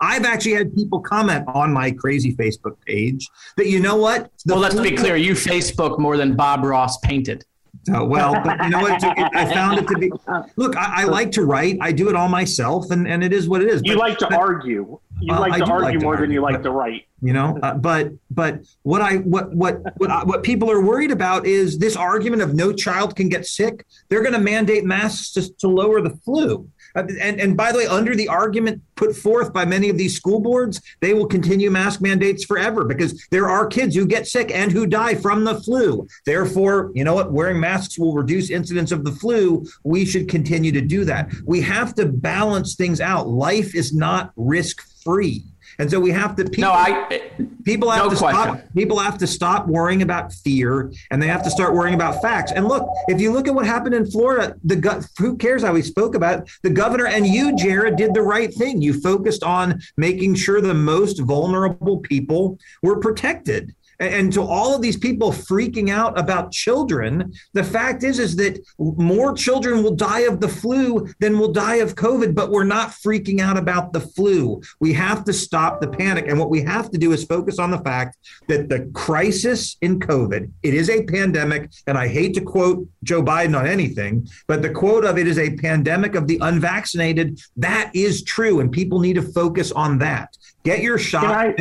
[0.01, 4.33] I've actually had people comment on my crazy Facebook page that you know what?
[4.45, 5.15] The well, let's be clear.
[5.15, 7.45] You Facebook more than Bob Ross painted.
[7.93, 9.03] Uh, well, but you know what?
[9.03, 10.11] I found it to be.
[10.57, 11.79] Look, I, I, like to write.
[11.81, 13.83] I do it all myself, and, and it is what it is.
[13.85, 14.99] You but, like to but, argue.
[15.21, 17.07] You uh, like to argue like more argue, than you like to write.
[17.21, 21.11] You know, uh, but but what I what what what, I, what people are worried
[21.11, 23.87] about is this argument of no child can get sick.
[24.09, 26.69] They're going to mandate masks to, to lower the flu.
[26.95, 30.17] Uh, and, and by the way, under the argument put forth by many of these
[30.17, 34.51] school boards, they will continue mask mandates forever because there are kids who get sick
[34.53, 36.07] and who die from the flu.
[36.27, 37.33] Therefore, you know what?
[37.33, 39.67] Wearing masks will reduce incidence of the flu.
[39.83, 41.33] We should continue to do that.
[41.45, 43.29] We have to balance things out.
[43.29, 45.45] Life is not risk free.
[45.79, 46.45] And so we have to.
[46.45, 47.31] People, no, I.
[47.65, 48.57] People have no to question.
[48.57, 48.75] stop.
[48.75, 52.53] People have to stop worrying about fear, and they have to start worrying about facts.
[52.53, 55.83] And look, if you look at what happened in Florida, the who cares how we
[55.83, 56.51] spoke about it?
[56.63, 58.83] The governor and you, Jared, did the right thing.
[58.83, 63.75] You focused on making sure the most vulnerable people were protected.
[64.01, 68.59] And to all of these people freaking out about children, the fact is is that
[68.79, 72.91] more children will die of the flu than will die of COVID, but we're not
[72.91, 74.61] freaking out about the flu.
[74.81, 76.27] We have to stop the panic.
[76.29, 78.17] And what we have to do is focus on the fact
[78.49, 83.23] that the crisis in COVID, it is a pandemic, and I hate to quote Joe
[83.23, 87.41] Biden on anything, but the quote of it is a pandemic of the unvaccinated.
[87.57, 90.37] That is true, and people need to focus on that.
[90.65, 91.55] Get your shot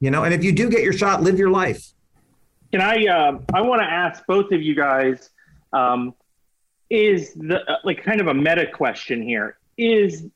[0.00, 1.92] you know and if you do get your shot live your life.
[2.72, 5.30] Can i uh, i want to ask both of you guys
[5.72, 6.14] um,
[6.90, 9.58] is the uh, like kind of a meta question here.
[9.76, 10.26] Is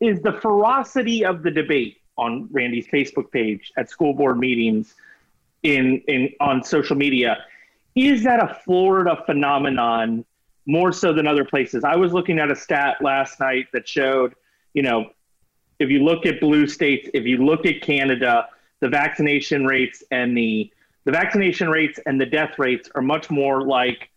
[0.00, 4.94] is the ferocity of the debate on randy's facebook page at school board meetings
[5.62, 7.44] in in on social media
[7.94, 10.24] is that a florida phenomenon
[10.66, 11.82] more so than other places?
[11.84, 14.34] I was looking at a stat last night that showed
[14.74, 15.10] you know
[15.78, 18.48] if you look at blue states if you look at canada
[18.80, 20.70] the vaccination rates and the
[21.04, 24.10] the vaccination rates and the death rates are much more like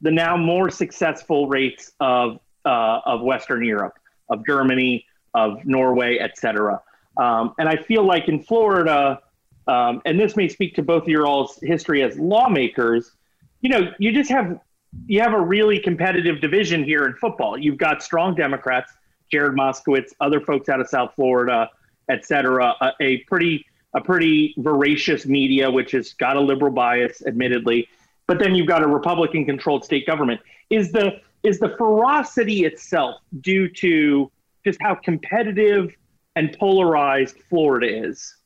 [0.00, 6.80] the now more successful rates of uh, of Western Europe, of Germany, of Norway, etc.
[7.16, 9.20] Um, and I feel like in Florida,
[9.66, 13.12] um, and this may speak to both of your all's history as lawmakers.
[13.60, 14.60] You know, you just have
[15.06, 17.58] you have a really competitive division here in football.
[17.58, 18.92] You've got strong Democrats,
[19.30, 21.70] Jared Moskowitz, other folks out of South Florida,
[22.08, 27.22] et cetera, a, a pretty a pretty voracious media, which has got a liberal bias,
[27.26, 27.88] admittedly.
[28.26, 30.40] But then you've got a Republican controlled state government.
[30.70, 34.30] Is the is the ferocity itself due to
[34.64, 35.94] just how competitive
[36.36, 38.36] and polarized Florida is?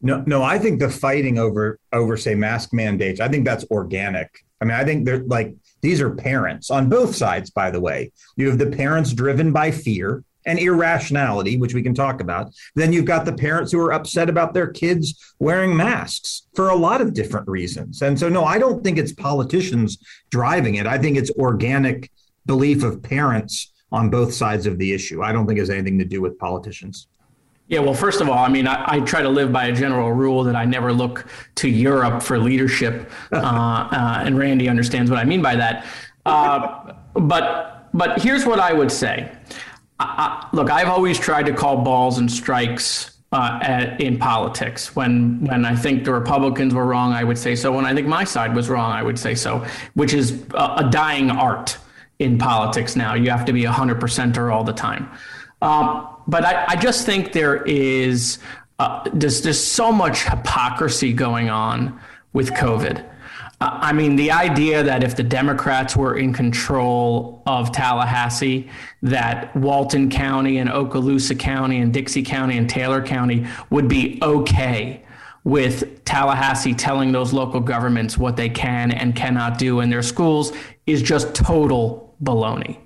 [0.00, 4.44] No, no, I think the fighting over over say mask mandates, I think that's organic.
[4.60, 8.12] I mean, I think they're like these are parents on both sides, by the way.
[8.36, 12.52] You have the parents driven by fear, and irrationality, which we can talk about.
[12.74, 16.76] Then you've got the parents who are upset about their kids wearing masks for a
[16.76, 18.02] lot of different reasons.
[18.02, 19.98] And so, no, I don't think it's politicians
[20.30, 20.86] driving it.
[20.86, 22.10] I think it's organic
[22.46, 25.22] belief of parents on both sides of the issue.
[25.22, 27.06] I don't think it has anything to do with politicians.
[27.68, 30.12] Yeah, well, first of all, I mean, I, I, try to live by a general
[30.12, 35.18] rule that I never look to Europe for leadership, uh, uh, and Randy understands what
[35.18, 35.86] I mean by that.
[36.26, 39.32] Uh, but but here's what I would say:
[40.06, 44.94] I, look, I've always tried to call balls and strikes uh, at, in politics.
[44.94, 47.72] When when I think the Republicans were wrong, I would say so.
[47.72, 49.66] When I think my side was wrong, I would say so.
[49.94, 51.76] Which is a, a dying art
[52.18, 53.14] in politics now.
[53.14, 55.10] You have to be a hundred percenter all the time.
[55.62, 58.38] Um, but I, I, just think there is
[58.78, 61.98] uh, there's just so much hypocrisy going on
[62.32, 63.04] with COVID.
[63.60, 68.68] I mean, the idea that if the Democrats were in control of Tallahassee,
[69.02, 75.02] that Walton County and Okaloosa County and Dixie County and Taylor County would be okay
[75.44, 80.52] with Tallahassee telling those local governments what they can and cannot do in their schools
[80.86, 82.78] is just total baloney.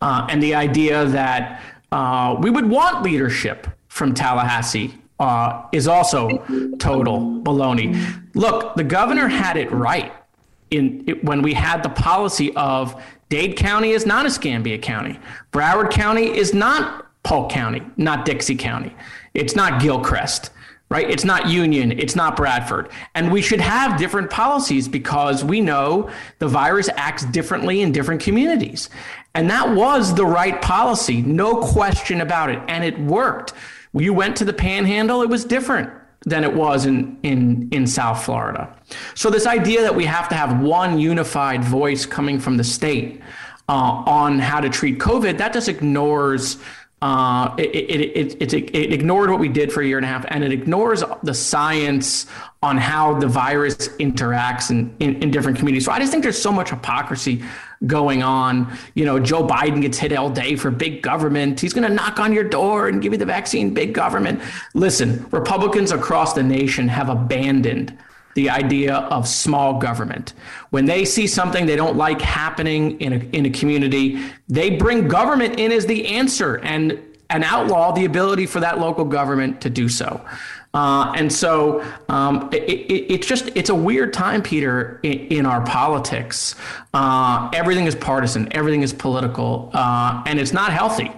[0.00, 6.38] Uh, and the idea that uh, we would want leadership from Tallahassee uh, is also
[6.78, 7.94] total baloney.
[8.34, 10.12] Look, the governor had it right
[10.70, 15.18] in it, when we had the policy of Dade County is not Escambia County,
[15.52, 18.94] Broward County is not Polk County, not Dixie County,
[19.34, 20.50] it's not Gilchrist.
[20.92, 21.08] Right?
[21.08, 22.88] It's not Union, it's not Bradford.
[23.14, 28.20] And we should have different policies because we know the virus acts differently in different
[28.20, 28.90] communities.
[29.32, 32.60] And that was the right policy, no question about it.
[32.66, 33.52] And it worked.
[33.92, 35.90] You went to the panhandle, it was different
[36.26, 38.76] than it was in, in, in South Florida.
[39.14, 43.20] So, this idea that we have to have one unified voice coming from the state
[43.68, 46.58] uh, on how to treat COVID, that just ignores.
[47.02, 50.26] Uh, it, it, it, it, ignored what we did for a year and a half,
[50.28, 52.26] and it ignores the science
[52.62, 55.86] on how the virus interacts in, in, in different communities.
[55.86, 57.42] So I just think there's so much hypocrisy
[57.86, 58.76] going on.
[58.94, 61.58] You know, Joe Biden gets hit all day for big government.
[61.58, 64.42] He's going to knock on your door and give you the vaccine, big government.
[64.74, 67.96] Listen, Republicans across the nation have abandoned
[68.34, 70.34] the idea of small government.
[70.70, 75.08] When they see something they don't like happening in a, in a community, they bring
[75.08, 79.70] government in as the answer and, and outlaw the ability for that local government to
[79.70, 80.24] do so.
[80.72, 85.46] Uh, and so um, it, it, it's just it's a weird time, Peter, in, in
[85.46, 86.54] our politics.
[86.94, 91.10] Uh, everything is partisan, everything is political, uh, and it's not healthy.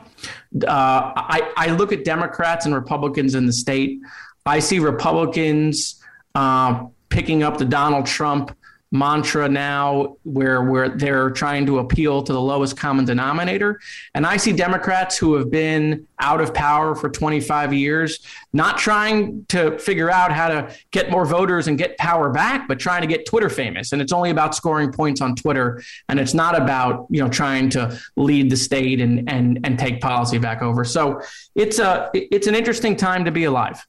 [0.67, 4.01] Uh, I, I look at Democrats and Republicans in the state.
[4.47, 6.03] I see Republicans
[6.35, 8.57] uh, picking up the Donald Trump
[8.93, 13.81] mantra now where where they're trying to appeal to the lowest common denominator.
[14.15, 18.21] And i see democrats who have been out of power for 25 years
[18.53, 22.79] not trying to figure out how to get more voters and get power back but
[22.79, 23.93] trying to get twitter famous.
[23.93, 27.71] And it's only about scoring points on twitter and it's not about you know trying
[27.71, 30.85] to lead the state and and and take policy back over.
[30.85, 31.23] So
[31.55, 33.87] it's a it's an interesting time to be alive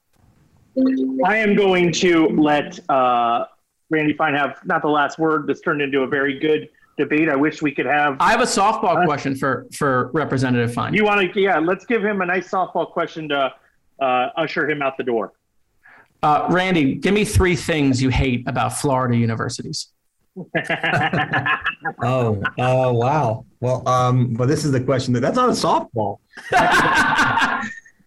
[1.26, 3.46] I am going to let uh,
[3.90, 5.48] Randy Fine have not the last word.
[5.48, 7.30] This turned into a very good debate.
[7.30, 8.18] I wish we could have.
[8.20, 10.94] I have a softball uh, question for for Representative Fine.
[10.94, 11.40] You want to?
[11.40, 13.54] Yeah, let's give him a nice softball question to
[14.00, 15.34] uh, usher him out the door.
[16.22, 19.90] Uh, Randy, give me three things you hate about Florida universities.
[22.02, 23.46] oh, uh, wow.
[23.60, 26.20] Well, um, well, this is the question that that's not a softball.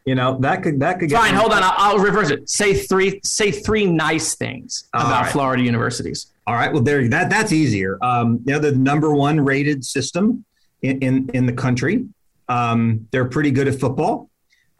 [0.06, 1.10] You know that could that could.
[1.10, 1.64] Fine, hold on.
[1.64, 2.48] I'll, I'll, reverse it.
[2.48, 3.20] Say three.
[3.24, 5.32] Say three nice things about right.
[5.32, 6.32] Florida universities.
[6.46, 6.72] All right.
[6.72, 7.08] Well, there.
[7.08, 7.98] That that's easier.
[8.02, 10.44] Um, you know, the number one rated system
[10.82, 12.06] in in, in the country.
[12.48, 14.30] Um, they're pretty good at football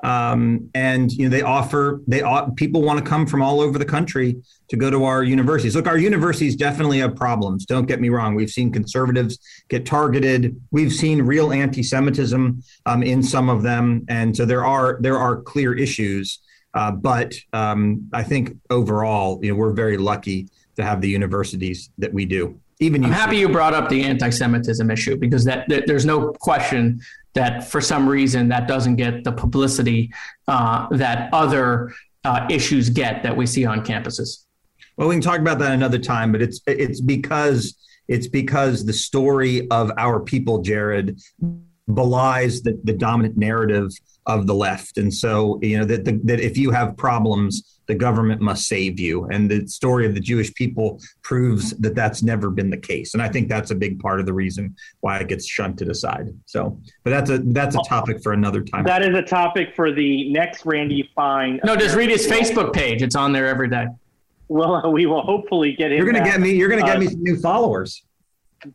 [0.07, 2.23] um, and you know they offer they
[2.55, 4.37] people want to come from all over the country
[4.69, 5.75] to go to our universities.
[5.75, 7.67] Look, our universities definitely have problems.
[7.67, 8.37] Don't get me wrong.
[8.37, 9.39] We've seen conservatives
[9.69, 10.61] get targeted.
[10.71, 15.43] We've seen real anti-Semitism um, in some of them, and so there are there are
[15.43, 16.39] clear issues.
[16.73, 21.91] Uh, but um, I think overall, you know, we're very lucky to have the universities
[21.99, 22.61] that we do.
[22.79, 27.01] Even I'm happy you brought up the anti-Semitism issue because that, that there's no question
[27.37, 30.13] that for some reason that doesn't get the publicity
[30.49, 31.93] uh, that other
[32.25, 34.45] uh, issues get that we see on campuses.
[34.97, 37.77] Well, we can talk about that another time, but it's it's because
[38.09, 41.21] it's because the story of our people, Jared,
[41.93, 43.91] belies the, the dominant narrative
[44.27, 47.95] of the left, and so you know that the, that if you have problems the
[47.95, 49.27] government must save you.
[49.27, 53.15] And the story of the Jewish people proves that that's never been the case.
[53.15, 56.29] And I think that's a big part of the reason why it gets shunted aside.
[56.47, 58.85] So, but that's a that's a topic for another time.
[58.85, 61.61] That is a topic for the next Randy Fine.
[61.65, 63.03] No, just read his Facebook page.
[63.03, 63.87] It's on there every day.
[64.49, 65.99] Well, we will hopefully get him.
[65.99, 66.53] You're going to get me.
[66.53, 68.03] You're going to get uh, me some new followers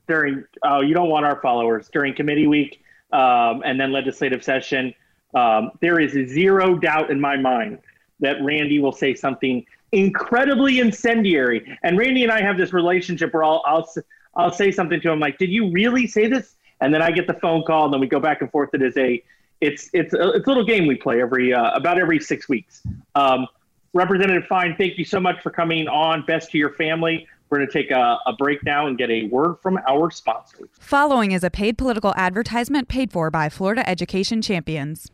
[0.08, 0.46] during.
[0.64, 4.94] Oh, you don't want our followers during committee week um, and then legislative session.
[5.34, 7.80] Um, there is zero doubt in my mind
[8.20, 11.78] that Randy will say something incredibly incendiary.
[11.84, 13.90] And Randy and I have this relationship where I'll, I'll,
[14.36, 16.56] I'll say something to him like, did you really say this?
[16.80, 18.70] And then I get the phone call and then we go back and forth.
[18.74, 19.22] It is a,
[19.60, 22.82] it's, it's a, it's a little game we play every, uh, about every six weeks.
[23.16, 23.48] Um,
[23.94, 26.26] Representative Fine, thank you so much for coming on.
[26.26, 27.28] Best to your family.
[27.50, 30.70] We're going to take a, a, break now and get a word from our sponsors.
[30.80, 35.12] Following is a paid political advertisement paid for by Florida Education Champions.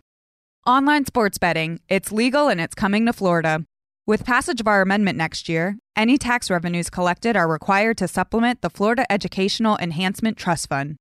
[0.68, 3.64] Online sports betting, it's legal and it's coming to Florida.
[4.06, 8.62] With passage of our amendment next year, any tax revenues collected are required to supplement
[8.62, 10.98] the Florida Educational Enhancement Trust Fund.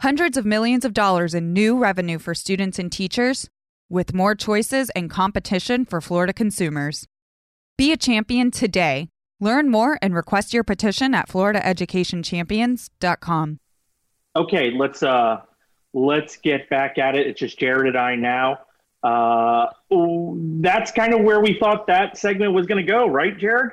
[0.00, 3.48] Hundreds of millions of dollars in new revenue for students and teachers,
[3.88, 7.06] with more choices and competition for Florida consumers.
[7.78, 9.08] Be a champion today.
[9.38, 13.60] Learn more and request your petition at floridaeducationchampions.com.
[14.34, 15.42] Okay, let's uh
[15.94, 17.28] let's get back at it.
[17.28, 18.65] It's just Jared and I now
[19.06, 19.66] uh,
[20.60, 23.70] that's kind of where we thought that segment was going to go, right, Jared?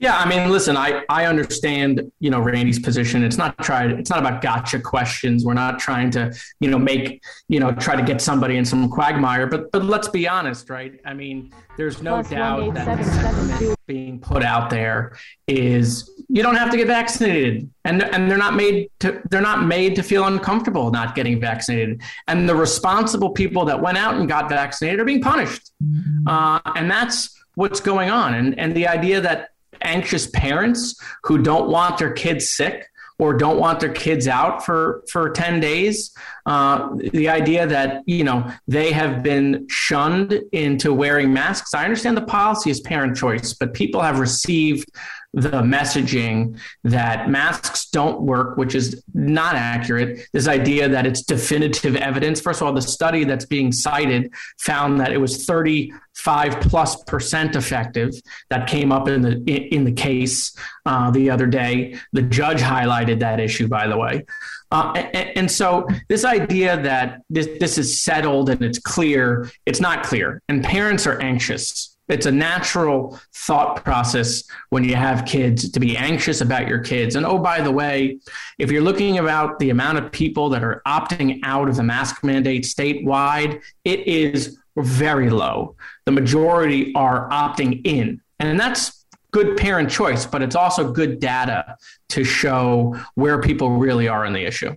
[0.00, 3.24] Yeah, I mean, listen, I, I understand, you know, Randy's position.
[3.24, 5.44] It's not try it's not about gotcha questions.
[5.44, 8.88] We're not trying to, you know, make, you know, try to get somebody in some
[8.88, 9.48] quagmire.
[9.48, 11.00] But but let's be honest, right?
[11.04, 16.44] I mean, there's no Plus doubt that the sentiment being put out there is you
[16.44, 17.68] don't have to get vaccinated.
[17.84, 22.02] And and they're not made to they're not made to feel uncomfortable not getting vaccinated.
[22.28, 25.72] And the responsible people that went out and got vaccinated are being punished.
[25.82, 26.28] Mm-hmm.
[26.28, 28.34] Uh, and that's what's going on.
[28.34, 29.48] And and the idea that
[29.82, 32.88] anxious parents who don't want their kids sick
[33.18, 36.12] or don't want their kids out for for 10 days
[36.46, 41.74] uh, the idea that you know they have been shunned into wearing masks.
[41.74, 44.88] I understand the policy is parent choice but people have received
[45.34, 50.26] the messaging that masks don't work, which is not accurate.
[50.32, 52.40] This idea that it's definitive evidence.
[52.40, 57.56] First of all, the study that's being cited found that it was 35 plus percent
[57.56, 58.14] effective.
[58.48, 61.98] That came up in the in the case uh, the other day.
[62.12, 64.24] The judge highlighted that issue, by the way.
[64.70, 69.80] Uh, and, and, so this idea that this, this is settled and it's clear, it's
[69.80, 70.42] not clear.
[70.46, 75.96] And parents are anxious it's a natural thought process when you have kids to be
[75.96, 77.16] anxious about your kids.
[77.16, 78.18] And oh, by the way,
[78.58, 82.24] if you're looking about the amount of people that are opting out of the mask
[82.24, 85.76] mandate statewide, it is very low.
[86.06, 88.20] The majority are opting in.
[88.40, 91.76] And that's good parent choice, but it's also good data
[92.10, 94.74] to show where people really are in the issue.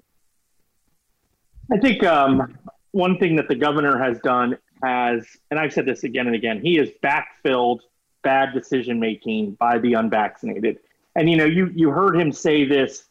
[1.71, 2.57] I think um,
[2.91, 6.61] one thing that the governor has done has, and I've said this again and again,
[6.61, 7.79] he has backfilled
[8.23, 10.79] bad decision making by the unvaccinated.
[11.15, 13.05] And you know, you you heard him say this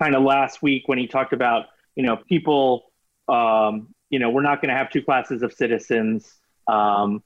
[0.00, 2.92] kind of last week when he talked about you know people,
[3.28, 6.34] um, you know, we're not going to have two classes of citizens,
[6.68, 7.22] um,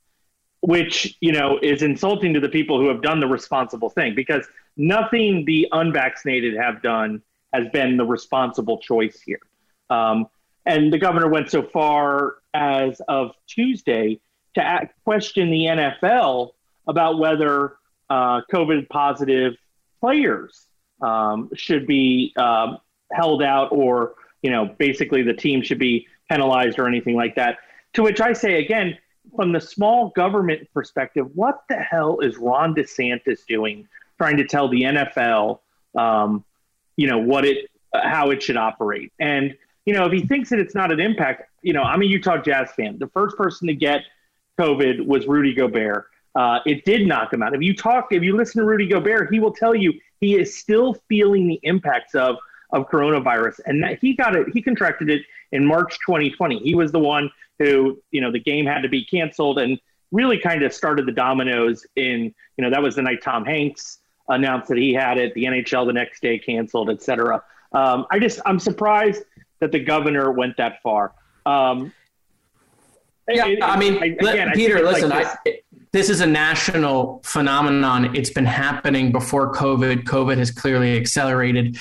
[0.60, 4.46] which you know is insulting to the people who have done the responsible thing because
[4.76, 7.22] nothing the unvaccinated have done
[7.52, 9.40] has been the responsible choice here.
[9.88, 10.26] Um,
[10.66, 14.20] and the governor went so far as of Tuesday
[14.54, 16.50] to act, question the NFL
[16.86, 17.76] about whether
[18.08, 19.54] uh, COVID positive
[20.00, 20.66] players
[21.00, 22.78] um, should be um,
[23.12, 27.58] held out or, you know, basically the team should be penalized or anything like that.
[27.94, 28.98] To which I say again,
[29.36, 33.86] from the small government perspective, what the hell is Ron DeSantis doing
[34.18, 35.60] trying to tell the NFL,
[35.96, 36.44] um,
[36.96, 39.12] you know, what it, how it should operate?
[39.18, 39.56] And
[39.90, 42.40] you know, if he thinks that it's not an impact, you know, I'm a Utah
[42.40, 42.96] Jazz fan.
[43.00, 44.02] The first person to get
[44.56, 46.06] COVID was Rudy Gobert.
[46.36, 47.56] Uh, it did knock him out.
[47.56, 50.56] If you talk, if you listen to Rudy Gobert, he will tell you he is
[50.56, 52.36] still feeling the impacts of
[52.72, 54.46] of coronavirus, and that he got it.
[54.52, 56.60] He contracted it in March 2020.
[56.60, 57.28] He was the one
[57.58, 59.76] who, you know, the game had to be canceled, and
[60.12, 61.84] really kind of started the dominoes.
[61.96, 65.34] In you know, that was the night Tom Hanks announced that he had it.
[65.34, 67.42] The NHL the next day canceled, et cetera.
[67.72, 69.24] Um, I just I'm surprised
[69.60, 71.12] that the governor went that far.
[71.46, 71.92] Um,
[73.28, 75.56] yeah, it, I mean, I, again, Peter, I listen, like this.
[75.92, 78.16] this is a national phenomenon.
[78.16, 80.04] It's been happening before COVID.
[80.04, 81.78] COVID has clearly accelerated.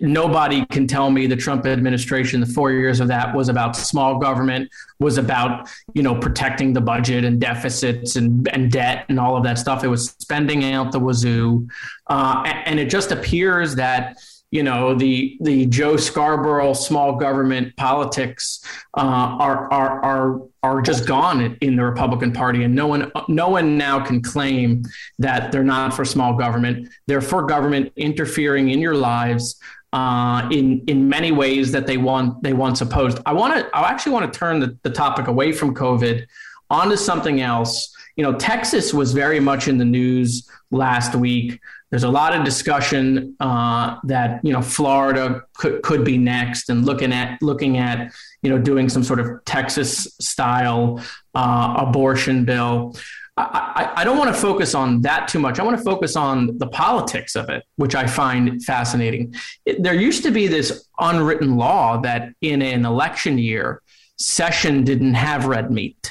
[0.00, 4.18] Nobody can tell me the Trump administration, the four years of that was about small
[4.18, 4.68] government,
[4.98, 9.44] was about you know protecting the budget and deficits and, and debt and all of
[9.44, 9.84] that stuff.
[9.84, 11.68] It was spending out the wazoo,
[12.08, 14.16] uh, and it just appears that
[14.50, 18.64] you know the the Joe Scarborough small government politics
[18.96, 23.48] uh, are are are are just gone in the Republican Party, and no one no
[23.48, 24.84] one now can claim
[25.18, 26.88] that they're not for small government.
[27.06, 29.60] They're for government interfering in your lives
[29.92, 33.18] uh, in in many ways that they want they once opposed.
[33.26, 36.24] I want to I actually want to turn the, the topic away from COVID
[36.70, 37.94] onto something else.
[38.16, 41.60] You know, Texas was very much in the news last week
[41.90, 46.84] there's a lot of discussion uh, that you know Florida could could be next, and
[46.84, 48.12] looking at looking at
[48.42, 51.02] you know doing some sort of Texas style
[51.34, 52.96] uh, abortion bill.
[53.38, 55.58] I, I, don't want to focus on that too much.
[55.58, 59.34] I want to focus on the politics of it, which I find fascinating.
[59.66, 63.82] It, there used to be this unwritten law that in an election year,
[64.16, 66.10] session didn't have red meat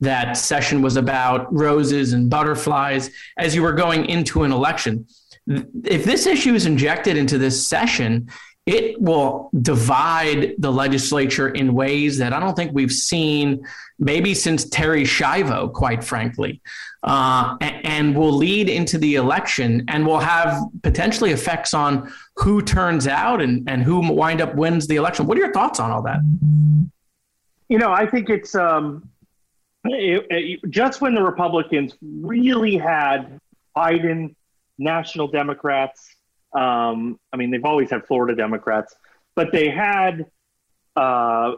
[0.00, 5.06] that session was about roses and butterflies as you were going into an election.
[5.46, 8.28] If this issue is injected into this session,
[8.66, 13.62] it will divide the legislature in ways that I don't think we've seen
[13.98, 16.62] maybe since Terri Schiavo, quite frankly,
[17.02, 23.06] uh, and will lead into the election and will have potentially effects on who turns
[23.06, 25.26] out and, and who wind up wins the election.
[25.26, 26.20] What are your thoughts on all that?
[27.68, 29.10] You know, I think it's um,
[29.84, 33.38] it, it, just when the Republicans really had
[33.76, 34.34] Biden,
[34.78, 36.16] national Democrats,
[36.52, 38.94] um, I mean, they've always had Florida Democrats,
[39.34, 40.26] but they had
[40.96, 41.52] uh,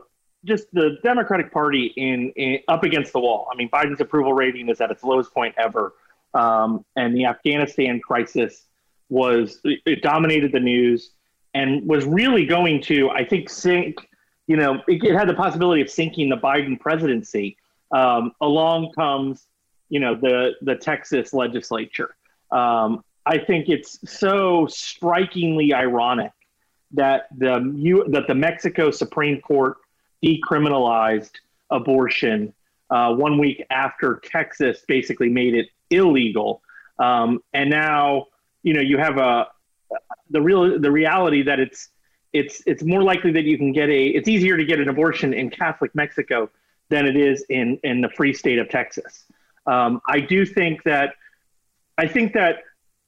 [0.45, 3.49] just the Democratic Party in, in, up against the wall.
[3.53, 5.95] I mean, Biden's approval rating is at its lowest point ever,
[6.35, 8.65] um, and the Afghanistan crisis
[9.09, 11.11] was it dominated the news
[11.55, 14.09] and was really going to, I think, sink.
[14.47, 17.57] You know, it, it had the possibility of sinking the Biden presidency.
[17.93, 19.47] Um, along comes,
[19.89, 22.17] you know, the the Texas legislature.
[22.51, 26.33] Um, I think it's so strikingly ironic
[26.93, 29.77] that the you, that the Mexico Supreme Court
[30.25, 31.33] decriminalized
[31.71, 32.53] abortion
[32.91, 36.63] uh, one week after Texas basically made it illegal,
[36.99, 38.27] um, and now
[38.63, 39.49] you know you have a
[40.31, 41.89] the real the reality that it's
[42.33, 45.33] it's it's more likely that you can get a it's easier to get an abortion
[45.33, 46.51] in Catholic Mexico
[46.89, 49.25] than it is in in the free state of Texas.
[49.67, 51.15] Um, I do think that
[51.99, 52.63] I think that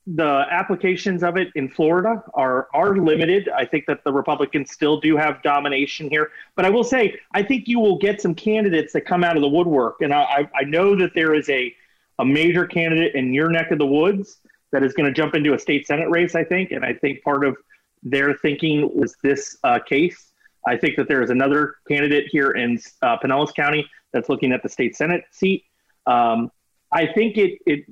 [0.06, 3.48] the applications of it in Florida are are limited.
[3.50, 7.42] I think that the Republicans still do have domination here, but I will say I
[7.42, 10.64] think you will get some candidates that come out of the woodwork, and I, I
[10.64, 11.74] know that there is a
[12.18, 14.40] a major candidate in your neck of the woods
[14.72, 16.34] that is going to jump into a state senate race.
[16.34, 17.56] I think, and I think part of
[18.02, 20.27] their thinking was this uh, case.
[20.68, 24.62] I think that there is another candidate here in uh, Pinellas County that's looking at
[24.62, 25.64] the state senate seat.
[26.06, 26.50] Um,
[26.92, 27.84] I think it it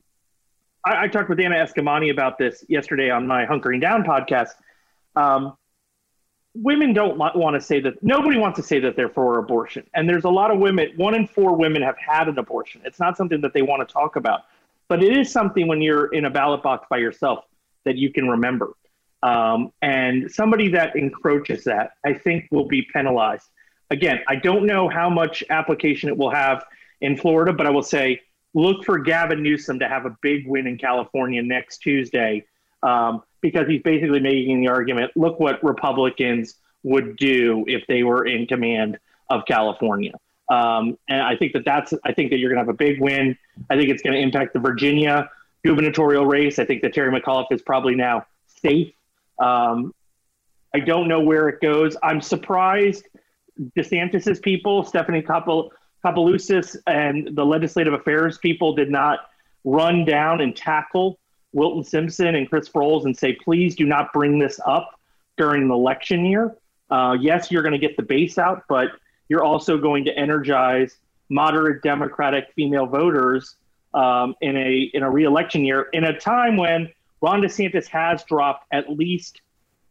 [0.84, 4.50] I, I, talked with Anna Eskamani about this yesterday on my Hunkering Down podcast.
[5.16, 5.56] Um,
[6.54, 10.08] women don't want to say that nobody wants to say that they're for abortion and
[10.08, 13.14] there's a lot of women one in four women have had an abortion it's not
[13.14, 14.44] something that they want to talk about
[14.88, 17.44] but it is something when you're in a ballot box by yourself
[17.84, 18.72] that you can remember
[19.26, 23.48] um, and somebody that encroaches that i think will be penalized
[23.90, 26.64] again i don't know how much application it will have
[27.00, 28.20] in florida but i will say
[28.56, 32.46] look for Gavin Newsom to have a big win in California next Tuesday
[32.82, 38.24] um, because he's basically making the argument look what Republicans would do if they were
[38.24, 38.98] in command
[39.28, 40.12] of California.
[40.48, 43.00] Um, and I think that that's, I think that you're going to have a big
[43.00, 43.36] win.
[43.68, 45.30] I think it's going to impact the Virginia
[45.64, 46.58] gubernatorial race.
[46.58, 48.24] I think that Terry McAuliffe is probably now
[48.62, 48.92] safe.
[49.38, 49.92] Um,
[50.74, 51.96] I don't know where it goes.
[52.02, 53.06] I'm surprised
[53.76, 59.20] DeSantis's people, Stephanie Kopelousos and the legislative affairs people did not
[59.64, 61.18] run down and tackle
[61.52, 65.00] Wilton Simpson and Chris Sprowls and say, please do not bring this up
[65.36, 66.54] during an election year.
[66.90, 68.90] Uh, yes, you're going to get the base out, but
[69.28, 73.56] you're also going to energize moderate Democratic female voters
[73.94, 76.88] um, in a in a reelection year in a time when
[77.20, 79.40] Ron DeSantis has dropped at least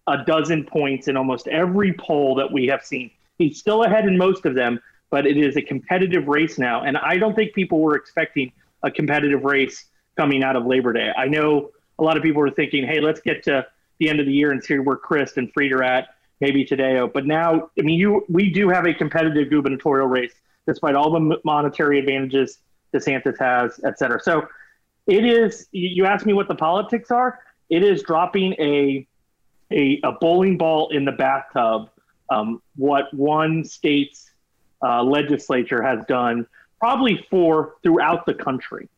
[0.08, 3.10] a dozen points in almost every poll that we have seen.
[3.38, 6.84] He's still ahead in most of them, but it is a competitive race now.
[6.84, 8.52] And I don't think people were expecting
[8.84, 11.12] a competitive race coming out of Labor Day.
[11.18, 13.66] I know a lot of people were thinking, hey, let's get to
[14.00, 16.10] the end of the year and see where Crist and Fried are at,
[16.42, 17.02] maybe today.
[17.12, 20.34] But now, I mean, you we do have a competitive gubernatorial race,
[20.68, 22.60] despite all the monetary advantages
[22.94, 24.20] DeSantis has, et cetera.
[24.22, 24.48] So
[25.08, 25.68] it is.
[25.72, 27.40] You ask me what the politics are.
[27.70, 29.08] It is dropping a
[29.72, 31.90] a, a bowling ball in the bathtub.
[32.30, 34.32] Um, what one state's
[34.84, 36.48] uh, legislature has done,
[36.80, 38.90] probably for throughout the country.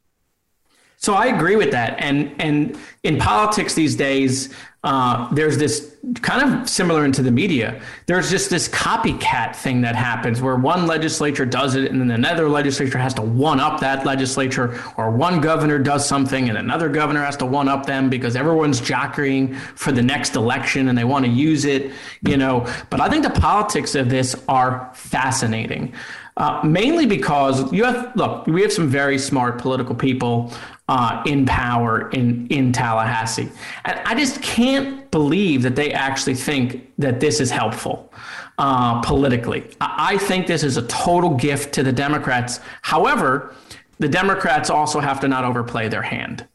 [1.00, 4.52] So I agree with that, and and in politics these days,
[4.84, 7.80] uh, there's this kind of similar into the media.
[8.08, 12.50] There's just this copycat thing that happens where one legislature does it, and then another
[12.50, 17.24] legislature has to one up that legislature, or one governor does something, and another governor
[17.24, 21.26] has to one up them because everyone's jockeying for the next election and they want
[21.26, 21.92] to use it,
[22.22, 22.66] you know.
[22.90, 25.94] But I think the politics of this are fascinating.
[26.38, 30.54] Uh, mainly because you have look, we have some very smart political people
[30.88, 33.50] uh, in power in in Tallahassee.
[33.86, 38.12] And I just can't believe that they actually think that this is helpful
[38.58, 39.66] uh, politically.
[39.82, 42.60] I, think this is a total gift to the Democrats.
[42.82, 43.54] However,
[44.00, 46.48] the Democrats also have to not overplay their hand.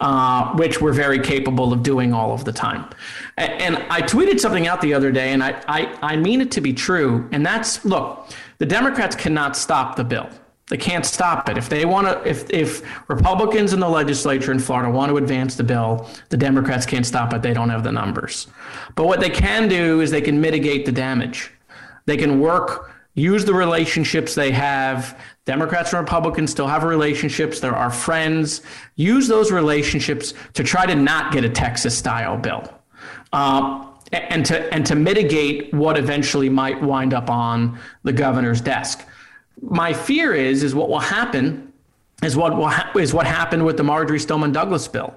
[0.00, 2.88] Uh, which we're very capable of doing all of the time.
[3.36, 6.50] And, and, I tweeted something out the other day, and I, I, I mean it
[6.52, 7.28] to be true.
[7.30, 8.28] And that's look,
[8.58, 10.28] the Democrats cannot stop the bill.
[10.72, 11.58] They can't stop it.
[11.58, 15.54] If they want to, if if Republicans in the legislature in Florida want to advance
[15.54, 17.42] the bill, the Democrats can't stop it.
[17.42, 18.46] They don't have the numbers.
[18.94, 21.50] But what they can do is they can mitigate the damage.
[22.06, 25.20] They can work, use the relationships they have.
[25.44, 27.60] Democrats and Republicans still have relationships.
[27.60, 28.62] There are friends.
[28.96, 32.64] Use those relationships to try to not get a Texas style bill.
[33.34, 39.06] Uh, and to and to mitigate what eventually might wind up on the governor's desk
[39.60, 41.72] my fear is is what will happen
[42.22, 45.14] is what will ha- is what happened with the Marjorie Stoneman Douglas bill,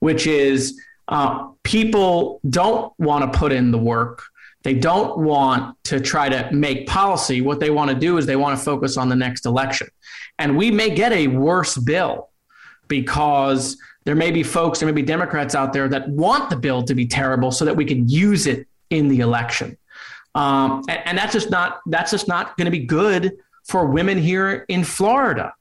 [0.00, 4.22] which is uh, people don't want to put in the work.
[4.62, 7.40] They don't want to try to make policy.
[7.40, 9.88] What they want to do is they want to focus on the next election.
[10.38, 12.30] And we may get a worse bill
[12.88, 16.82] because there may be folks, there may be Democrats out there that want the bill
[16.82, 19.76] to be terrible so that we can use it in the election.
[20.34, 24.18] Um, and, and, that's just not that's just not going to be good for women
[24.18, 25.52] here in Florida.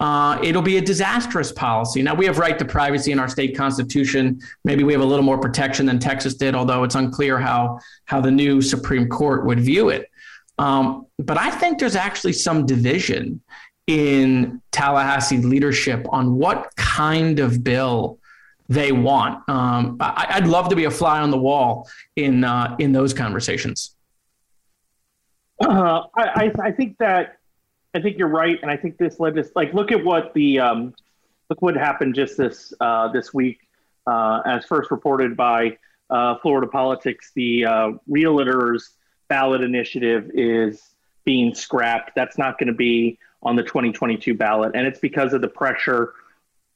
[0.00, 2.02] Uh, it'll be a disastrous policy.
[2.02, 4.40] Now, we have right to privacy in our state constitution.
[4.64, 8.20] Maybe we have a little more protection than Texas did, although it's unclear how, how
[8.20, 10.10] the new Supreme Court would view it.
[10.58, 13.40] Um, but I think there's actually some division
[13.86, 18.18] in Tallahassee leadership on what kind of bill
[18.68, 19.48] they want.
[19.48, 23.12] Um, I, would love to be a fly on the wall in uh, in those
[23.12, 23.94] conversations.
[25.60, 27.36] Uh, I, I think that
[27.94, 30.60] I think you're right, and I think this led us like look at what the
[30.60, 30.94] um,
[31.50, 33.60] look what happened just this uh, this week,
[34.06, 35.76] uh, as first reported by
[36.08, 37.32] uh, Florida Politics.
[37.34, 38.82] The uh, realtors
[39.28, 42.12] ballot initiative is being scrapped.
[42.14, 46.14] That's not going to be on the 2022 ballot, and it's because of the pressure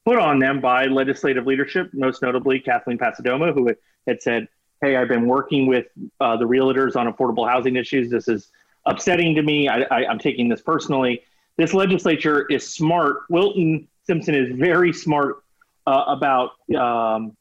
[0.05, 3.75] put on them by legislative leadership, most notably Kathleen Passidomo, who
[4.07, 4.49] had said,
[4.83, 5.87] "Hey, I've been working with
[6.21, 8.11] uh, the realtors on affordable housing issues.
[8.11, 8.51] This is
[8.87, 9.69] upsetting to me.
[9.69, 11.23] I, I, I'm taking this personally.
[11.57, 13.23] This legislature is smart.
[13.31, 15.43] Wilton Simpson is very smart
[15.87, 17.37] uh, about um,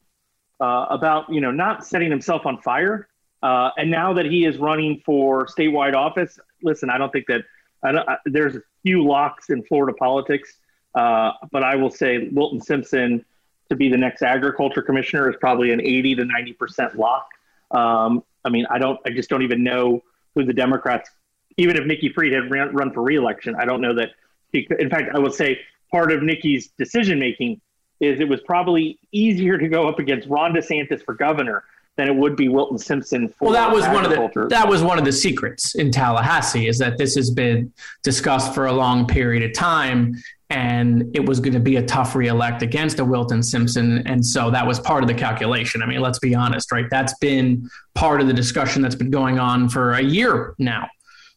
[0.60, 3.08] uh, about you know not setting himself on fire.
[3.42, 7.42] Uh, and now that he is running for statewide office, listen, I don't think that
[7.82, 10.58] I don't, I, there's a few locks in Florida politics
[10.96, 13.24] uh, but I will say Wilton Simpson
[13.68, 17.28] to be the next agriculture commissioner is probably an 80 to 90 percent lock.
[17.70, 20.02] Um, I mean, I don't, I just don't even know
[20.34, 21.10] who the Democrats,
[21.56, 24.10] even if Nikki Fried had ran, run for reelection, I don't know that
[24.52, 24.80] he could.
[24.80, 27.60] In fact, I will say part of Nikki's decision making
[28.00, 31.64] is it was probably easier to go up against Ron DeSantis for governor
[31.96, 34.82] than it would be Wilton Simpson for Well, that was one of the that was
[34.82, 39.06] one of the secrets in Tallahassee is that this has been discussed for a long
[39.06, 40.14] period of time
[40.50, 44.06] and it was going to be a tough reelect against a Wilton Simpson.
[44.06, 45.82] And so that was part of the calculation.
[45.82, 46.86] I mean, let's be honest, right?
[46.88, 50.88] That's been part of the discussion that's been going on for a year now.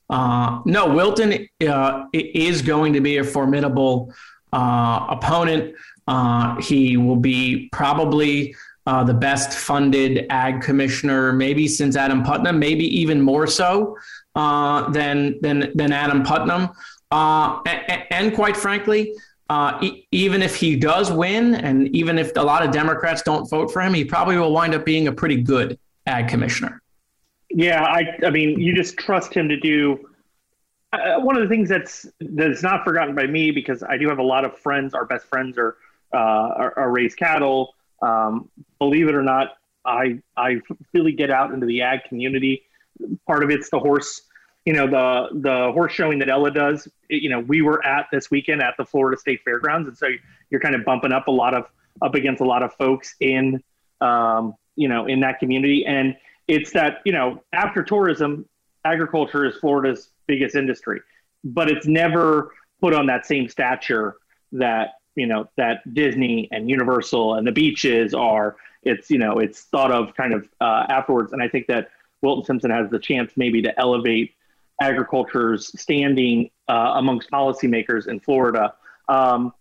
[0.09, 4.13] Uh, no, Wilton uh, is going to be a formidable
[4.51, 5.75] uh, opponent.
[6.07, 8.55] Uh, he will be probably
[8.87, 13.95] uh, the best funded ag commissioner, maybe since Adam Putnam, maybe even more so
[14.33, 16.69] uh, than than than Adam Putnam.
[17.11, 19.13] And, and, quite frankly,
[19.81, 23.71] e- even if he does win, and even if a lot of Democrats don't vote
[23.71, 26.81] for him, he probably will wind up being a pretty good ag commissioner.
[27.49, 30.07] Yeah, I, I mean, you just trust him to do.
[30.91, 34.19] Uh, one of the things that's that's not forgotten by me because I do have
[34.19, 34.93] a lot of friends.
[34.93, 35.77] Our best friends are
[36.13, 37.75] uh, are, are raised cattle.
[38.01, 40.61] Um, believe it or not, I I
[40.93, 42.63] really get out into the ag community.
[43.27, 44.21] Part of it's the horse
[44.65, 46.87] you know the the horse showing that Ella does.
[47.09, 50.09] You know, we were at this weekend at the Florida State Fairgrounds, and so
[50.51, 51.65] you're kind of bumping up a lot of
[52.01, 53.63] up against a lot of folks in
[54.01, 56.15] um, you know in that community, and
[56.49, 58.45] it's that you know after tourism,
[58.83, 60.99] agriculture is Florida's biggest industry,
[61.43, 64.15] but it's never put on that same stature
[64.51, 68.57] that you know that Disney and Universal and the beaches are.
[68.83, 71.91] It's you know it's thought of kind of uh, afterwards, and I think that
[72.21, 74.33] Wilton Simpson has the chance maybe to elevate
[74.81, 78.73] agriculture's standing uh, amongst policymakers in Florida.
[79.07, 79.53] Um,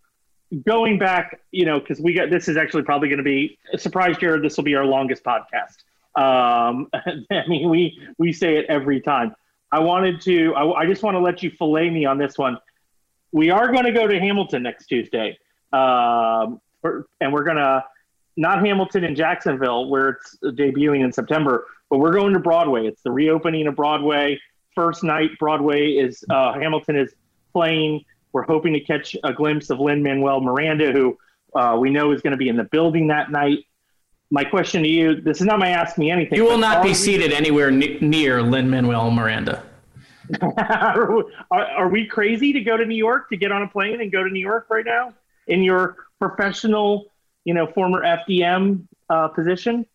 [0.65, 3.77] going back, you know, because we got this is actually probably going to be a
[3.77, 4.43] surprise, Jared.
[4.43, 5.83] This will be our longest podcast.
[6.15, 9.35] Um, I mean, we we say it every time.
[9.71, 10.53] I wanted to.
[10.55, 12.57] I, I just want to let you fillet me on this one.
[13.31, 15.37] We are going to go to Hamilton next Tuesday,
[15.71, 17.83] um, and we're going to
[18.37, 22.87] not Hamilton in Jacksonville, where it's debuting in September, but we're going to Broadway.
[22.87, 24.39] It's the reopening of Broadway
[24.79, 27.13] first night Broadway is uh, Hamilton is
[27.51, 28.05] playing.
[28.31, 31.17] We're hoping to catch a glimpse of Lin Manuel Miranda, who
[31.53, 33.65] uh, we know is going to be in the building that night.
[34.31, 36.37] My question to you: This is not my ask me anything.
[36.37, 39.63] You will not be seated anywhere near Lin Manuel Miranda.
[40.41, 44.11] are, are, we crazy to go to New York to get on a plane and
[44.11, 45.11] go to New York right now
[45.47, 47.07] in your professional,
[47.45, 49.87] you know, former FDM uh, position?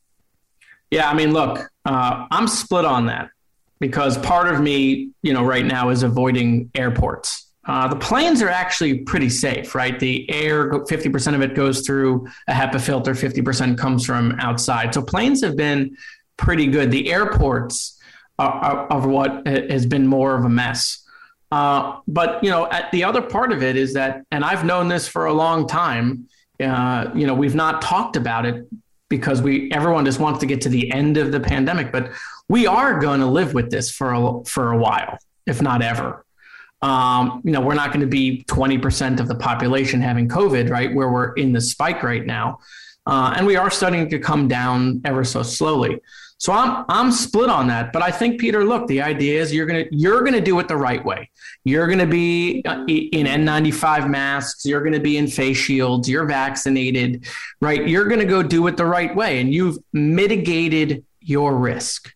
[0.91, 3.31] Yeah, I mean, look, uh, I'm split on that
[3.79, 7.44] because part of me, you know, right now is avoiding airports.
[7.67, 9.99] Uh, the planes are actually pretty safe, right?
[9.99, 14.93] The air, 50% of it goes through a HEPA filter, 50% comes from outside.
[14.93, 15.97] So planes have been
[16.37, 16.91] pretty good.
[16.91, 17.99] The airports
[18.39, 21.05] are, are, are what has been more of a mess.
[21.51, 24.89] Uh, but you know, at the other part of it is that, and I've known
[24.89, 26.29] this for a long time.
[26.61, 28.67] Uh, you know, we've not talked about it
[29.09, 32.11] because we everyone just wants to get to the end of the pandemic, but
[32.49, 36.24] we are going to live with this for a, for a while, if not ever.
[36.83, 40.95] Um, you know, we're not going to be 20% of the population having COVID, right?
[40.95, 42.59] Where we're in the spike right now.
[43.07, 46.01] Uh, and we are starting to come down ever so slowly.
[46.39, 49.65] So I'm I'm split on that, but I think Peter, look, the idea is you're
[49.65, 51.31] gonna you're gonna do it the right way.
[51.65, 54.67] You're gonna be uh, in N95 masks.
[54.67, 56.07] You're gonna be in face shields.
[56.07, 57.27] You're vaccinated,
[57.63, 57.89] right?
[57.89, 62.13] You're gonna go do it the right way, and you've mitigated your risk.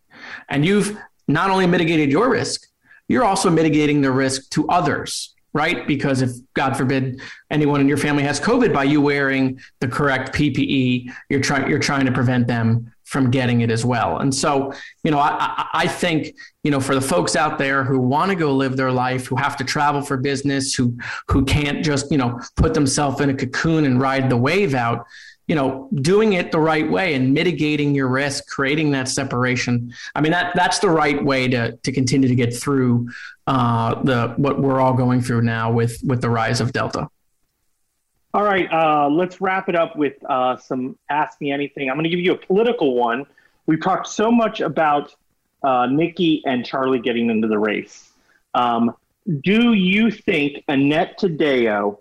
[0.51, 2.68] And you've not only mitigated your risk,
[3.09, 5.87] you're also mitigating the risk to others, right?
[5.87, 10.35] Because if God forbid anyone in your family has COVID, by you wearing the correct
[10.35, 14.19] PPE, you're trying you're trying to prevent them from getting it as well.
[14.19, 14.71] And so,
[15.03, 18.37] you know, I, I think, you know, for the folks out there who want to
[18.37, 20.99] go live their life, who have to travel for business, who
[21.29, 25.07] who can't just, you know, put themselves in a cocoon and ride the wave out,
[25.49, 29.93] you know, doing it the right way and mitigating your risk, creating that separation.
[30.15, 33.09] I mean, that that's the right way to to continue to get through
[33.47, 37.09] uh, the what we're all going through now with with the rise of Delta.
[38.35, 41.89] All right, uh, let's wrap it up with uh, some Ask Me Anything.
[41.89, 43.25] I'm going to give you a political one.
[43.67, 45.15] We've talked so much about
[45.63, 48.13] uh, Nikki and Charlie getting into the race.
[48.53, 48.95] Um,
[49.43, 51.99] do you think Annette Taddeo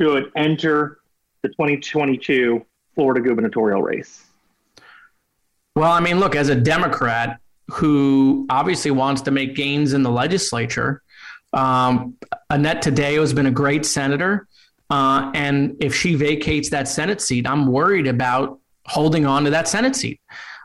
[0.00, 0.98] should enter
[1.42, 2.64] the 2022
[2.98, 4.24] Florida gubernatorial race?
[5.76, 7.38] Well, I mean, look, as a Democrat
[7.70, 11.02] who obviously wants to make gains in the legislature,
[11.52, 12.16] um,
[12.50, 14.48] Annette Taddeo has been a great senator.
[14.90, 19.68] Uh, and if she vacates that Senate seat, I'm worried about holding on to that
[19.68, 20.20] Senate seat.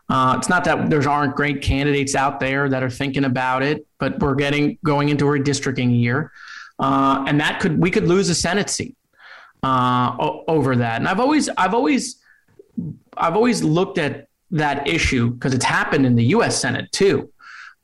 [0.09, 3.85] Uh, it's not that there aren't great candidates out there that are thinking about it,
[3.99, 6.31] but we're getting going into a redistricting year,
[6.79, 8.97] uh, and that could we could lose a Senate seat
[9.61, 10.15] uh,
[10.47, 10.99] over that.
[10.99, 12.22] And I've always I've always
[13.15, 16.59] I've always looked at that issue because it's happened in the U.S.
[16.59, 17.31] Senate too,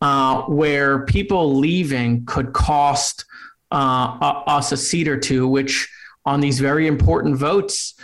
[0.02, 3.26] uh, where people leaving could cost
[3.72, 5.90] uh, us a seat or two, which
[6.26, 7.96] on these very important votes,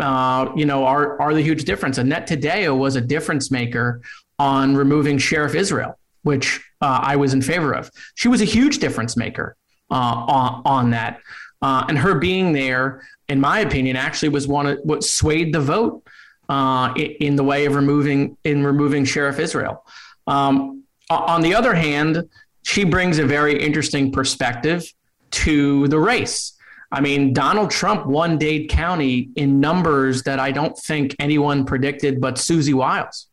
[0.00, 1.98] uh, you know, are are the huge difference.
[1.98, 4.00] And Annette Taddeo was a difference maker
[4.38, 7.90] on removing Sheriff Israel, which uh, I was in favor of.
[8.14, 9.56] She was a huge difference maker
[9.90, 11.20] uh, on, on that,
[11.60, 15.60] uh, and her being there, in my opinion, actually was one of what swayed the
[15.60, 16.04] vote
[16.52, 19.84] uh, in, the way of removing in removing Sheriff Israel.
[20.26, 22.28] Um, on the other hand,
[22.62, 24.84] she brings a very interesting perspective
[25.30, 26.52] to the race.
[26.90, 32.20] I mean, Donald Trump won Dade County in numbers that I don't think anyone predicted
[32.20, 33.28] but Susie Wiles.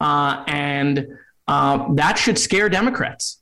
[0.00, 1.08] Uh, and
[1.48, 3.40] uh, that should scare Democrats.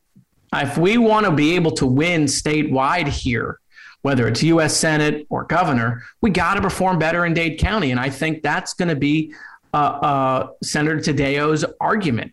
[0.54, 3.60] If we want to be able to win statewide here,
[4.03, 4.76] whether it's U.S.
[4.76, 7.90] Senate or governor, we got to perform better in Dade County.
[7.90, 9.34] And I think that's going to be
[9.72, 12.32] uh, uh, Senator Taddeo's argument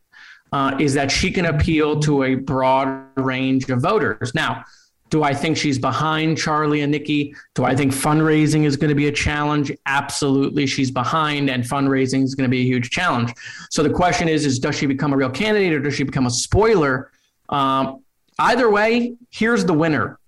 [0.51, 4.33] uh, is that she can appeal to a broad range of voters.
[4.33, 4.63] Now,
[5.09, 7.33] do I think she's behind Charlie and Nikki?
[7.55, 9.71] Do I think fundraising is going to be a challenge?
[9.85, 13.33] Absolutely, she's behind, and fundraising is going to be a huge challenge.
[13.69, 16.25] So the question is: Is does she become a real candidate, or does she become
[16.25, 17.11] a spoiler?
[17.47, 18.03] Um,
[18.39, 20.19] either way, here's the winner: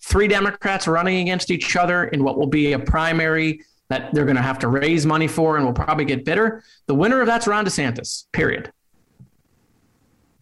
[0.00, 4.36] three Democrats running against each other in what will be a primary that they're going
[4.36, 6.62] to have to raise money for, and will probably get bitter.
[6.86, 8.26] The winner of that's Ron DeSantis.
[8.32, 8.70] Period.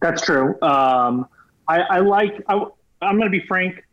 [0.01, 0.61] That's true.
[0.61, 1.27] Um,
[1.67, 2.43] I, I like.
[2.47, 2.55] I,
[3.01, 3.83] I'm going to be frank.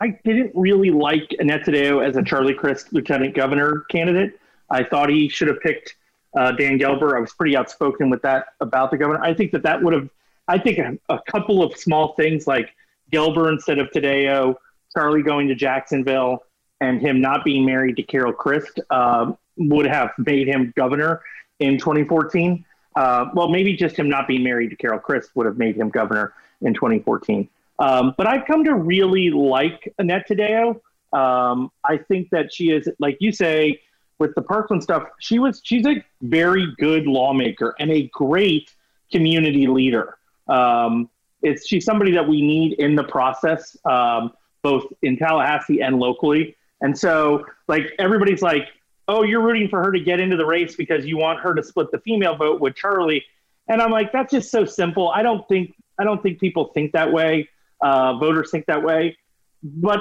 [0.00, 4.38] I didn't really like Annette Taddeo as a Charlie Crist lieutenant governor candidate.
[4.70, 5.96] I thought he should have picked
[6.38, 7.16] uh, Dan Gelber.
[7.16, 9.22] I was pretty outspoken with that about the governor.
[9.22, 10.08] I think that that would have,
[10.48, 12.70] I think a, a couple of small things like
[13.12, 14.54] Gelber instead of Taddeo,
[14.94, 16.44] Charlie going to Jacksonville,
[16.80, 21.22] and him not being married to Carol Crist uh, would have made him governor
[21.58, 22.64] in 2014.
[22.96, 25.90] Uh, well, maybe just him not being married to Carol Crist would have made him
[25.90, 27.48] governor in 2014.
[27.78, 30.80] Um, but I've come to really like Annette Taddeo.
[31.12, 33.80] Um, I think that she is, like you say,
[34.18, 38.74] with the Parkland stuff, she was she's a very good lawmaker and a great
[39.10, 40.18] community leader.
[40.48, 41.08] Um,
[41.42, 44.32] it's she's somebody that we need in the process, um,
[44.62, 46.56] both in Tallahassee and locally.
[46.80, 48.68] And so, like everybody's like,
[49.08, 51.62] "Oh, you're rooting for her to get into the race because you want her to
[51.62, 53.24] split the female vote with Charlie,"
[53.68, 55.10] and I'm like, "That's just so simple.
[55.10, 57.48] I don't think I don't think people think that way."
[57.80, 59.16] uh, voters think that way.
[59.62, 60.00] But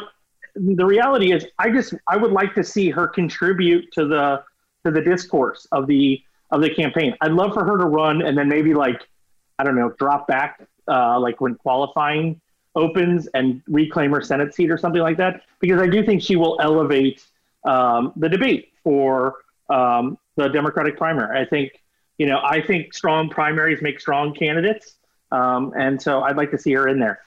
[0.56, 4.44] the reality is, I just I would like to see her contribute to the
[4.86, 7.16] to the discourse of the of the campaign.
[7.22, 9.02] I'd love for her to run and then maybe like
[9.58, 12.40] I don't know drop back uh, like when qualifying
[12.76, 16.36] opens and reclaim her Senate seat or something like that because I do think she
[16.36, 17.26] will elevate
[17.66, 19.36] um, the debate for
[19.70, 21.40] um, the Democratic primary.
[21.40, 21.82] I think
[22.18, 24.96] you know I think strong primaries make strong candidates,
[25.32, 27.20] um, and so I'd like to see her in there.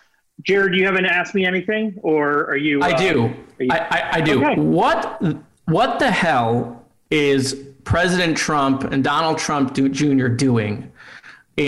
[0.43, 2.83] Jared, do you haven't asked me anything, or are you?
[2.83, 3.25] I do.
[3.25, 3.69] Uh, you...
[3.71, 4.45] I, I, I, do.
[4.45, 4.61] Okay.
[4.61, 5.23] What
[5.67, 10.29] What the hell is President Trump and Donald Trump do, Jr.
[10.29, 10.92] doing?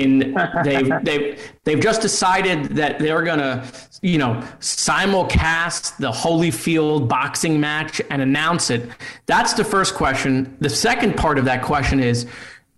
[0.01, 0.35] In
[0.65, 3.67] they've they've they've just decided that they're gonna
[4.03, 8.89] you know simulcast the Holyfield boxing match and announce it.
[9.27, 10.57] That's the first question.
[10.61, 12.27] The second part of that question is,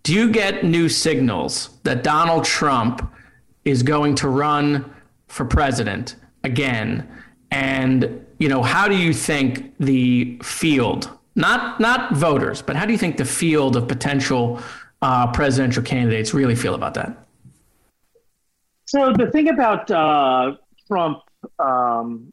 [0.03, 3.11] do you get new signals that Donald Trump
[3.65, 4.93] is going to run?
[5.29, 7.09] for president again.
[7.51, 12.93] And you know, how do you think the field, not not voters, but how do
[12.93, 14.61] you think the field of potential
[15.07, 17.17] uh, presidential candidates really feel about that?
[18.87, 20.57] So the thing about uh,
[20.89, 21.21] Trump
[21.61, 22.33] um,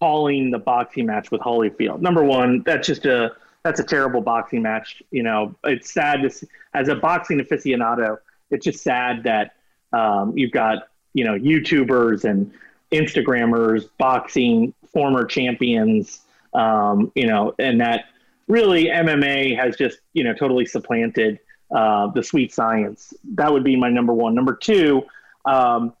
[0.00, 4.62] calling the boxing match with Holyfield, number one, that's just a that's a terrible boxing
[4.62, 5.02] match.
[5.10, 8.18] You know, it's sad to see, as a boxing aficionado.
[8.50, 9.56] It's just sad that
[9.92, 12.50] um, you've got you know YouTubers and
[12.90, 16.22] Instagrammers boxing former champions.
[16.54, 18.06] Um, you know, and that
[18.48, 21.38] really MMA has just you know totally supplanted
[21.74, 23.12] uh, the sweet science.
[23.34, 24.34] That would be my number one.
[24.34, 25.04] Number two,
[25.44, 25.92] um,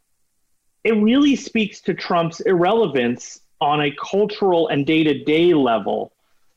[0.84, 6.12] it really speaks to Trump's irrelevance on a cultural and day to day level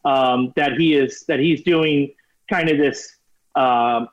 [0.05, 2.13] um, that he is that he's doing
[2.49, 3.15] kind of this
[3.55, 4.05] uh,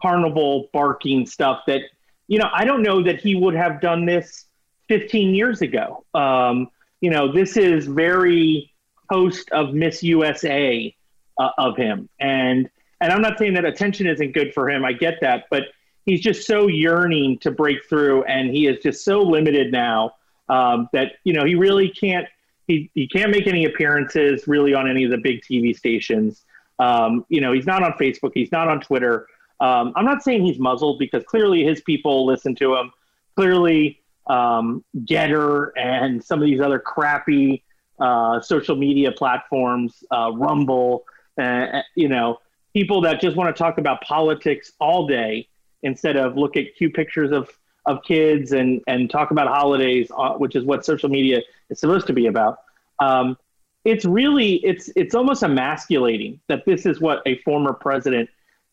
[0.00, 1.82] carnival barking stuff that
[2.28, 4.46] you know I don't know that he would have done this
[4.88, 6.04] 15 years ago.
[6.14, 6.70] Um,
[7.00, 8.72] you know, this is very
[9.08, 10.94] host of Miss USA
[11.38, 12.68] uh, of him, and
[13.00, 14.84] and I'm not saying that attention isn't good for him.
[14.84, 15.64] I get that, but
[16.06, 20.14] he's just so yearning to break through, and he is just so limited now
[20.48, 22.26] um, that you know he really can't
[22.70, 26.44] he, he can't make any appearances really on any of the big TV stations.
[26.78, 29.26] Um, you know, he's not on Facebook, he's not on Twitter.
[29.60, 32.92] Um, I'm not saying he's muzzled because clearly his people listen to him.
[33.36, 37.62] Clearly, um, Gettr and some of these other crappy
[37.98, 41.04] uh, social media platforms, uh, Rumble,
[41.38, 42.38] uh, you know,
[42.72, 45.48] people that just want to talk about politics all day
[45.82, 47.50] instead of look at cute pictures of
[47.86, 51.40] of kids and and talk about holidays, uh, which is what social media
[51.70, 52.58] is supposed to be about.
[52.98, 53.36] Um,
[53.84, 58.28] it's really it's it's almost emasculating that this is what a former president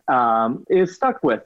[0.07, 1.43] um, is stuck with.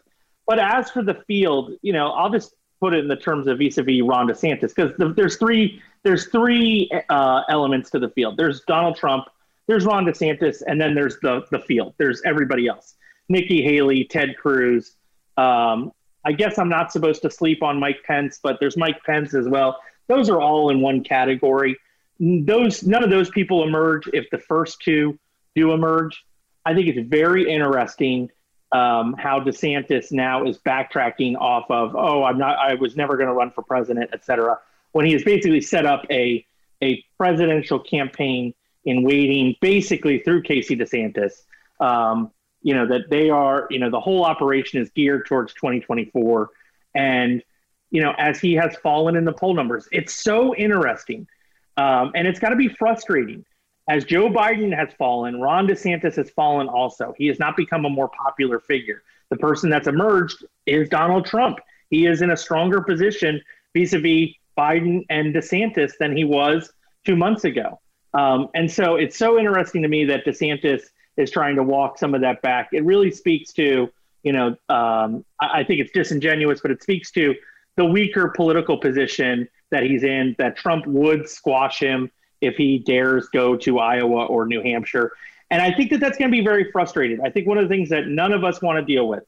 [0.47, 3.59] But as for the field, you know, I'll just put it in the terms of
[3.59, 8.37] vis-a-vis Ron DeSantis because the, there's three there's three uh, elements to the field.
[8.37, 9.25] There's Donald Trump,
[9.67, 11.93] there's Ron DeSantis, and then there's the the field.
[11.97, 12.95] There's everybody else:
[13.29, 14.95] Nikki Haley, Ted Cruz,
[15.37, 15.91] um,
[16.25, 19.47] I guess I'm not supposed to sleep on Mike Pence, but there's Mike Pence as
[19.47, 19.77] well.
[20.07, 21.77] Those are all in one category.
[22.19, 25.17] Those none of those people emerge if the first two
[25.55, 26.23] do emerge.
[26.65, 28.29] I think it's very interesting
[28.71, 33.27] um, how DeSantis now is backtracking off of oh I'm not I was never going
[33.27, 34.59] to run for president, et cetera,
[34.91, 36.45] when he has basically set up a
[36.83, 38.53] a presidential campaign
[38.85, 41.43] in waiting basically through Casey DeSantis.
[41.79, 46.49] Um, you know that they are you know the whole operation is geared towards 2024
[46.95, 47.43] and
[47.89, 51.27] you know as he has fallen in the poll numbers it's so interesting
[51.77, 53.45] um, and it's got to be frustrating.
[53.89, 57.13] As joe biden has fallen ron desantis has fallen also.
[57.17, 59.03] He has not become a more popular figure.
[59.29, 61.59] The person that's emerged is donald trump.
[61.89, 63.41] He is in a stronger position
[63.75, 66.71] vis-a-vis biden and desantis than he was
[67.05, 67.79] two months ago
[68.13, 70.83] um, and so it's so interesting to me that desantis
[71.17, 72.69] is trying to walk some of that back.
[72.71, 73.89] It really speaks to,
[74.23, 77.35] you know, um, I, I think it's disingenuous, but it speaks to
[77.77, 83.29] the weaker political position that he's in, that Trump would squash him if he dares
[83.29, 85.11] go to Iowa or New Hampshire.
[85.49, 87.21] And I think that that's going to be very frustrating.
[87.21, 89.23] I think one of the things that none of us want to deal with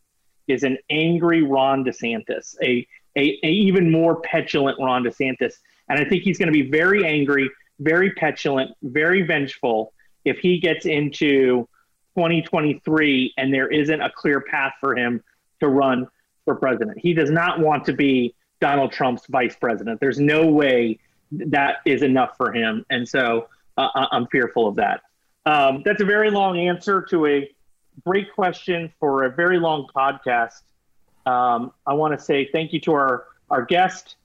[0.47, 5.55] is an angry Ron DeSantis, a, a, a even more petulant Ron DeSantis.
[5.89, 7.49] And I think he's going to be very angry,
[7.80, 9.93] very petulant, very vengeful
[10.26, 11.67] if he gets into
[12.15, 15.24] 2023 and there isn't a clear path for him
[15.59, 16.07] to run
[16.45, 16.97] for president.
[16.99, 19.99] He does not want to be Donald Trump's vice president.
[19.99, 20.99] There's no way
[21.32, 22.86] that is enough for him.
[22.89, 23.47] And so
[23.78, 25.01] uh, I'm fearful of that.
[25.45, 27.51] Um, that's a very long answer to a
[28.05, 30.61] great question for a very long podcast.
[31.26, 34.15] Um, I want to say thank you to our, our guest,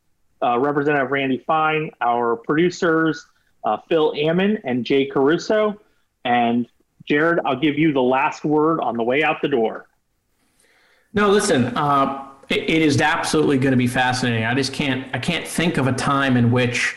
[0.43, 3.27] uh, Representative Randy Fine, our producers,
[3.69, 5.81] uh, Phil Ammann and Jay Caruso.
[6.25, 6.67] And
[7.05, 9.87] Jared, I'll give you the last word on the way out the door.
[11.13, 14.45] No, listen, uh, it, it is absolutely going to be fascinating.
[14.45, 16.97] I just can't, I can't think of a time in which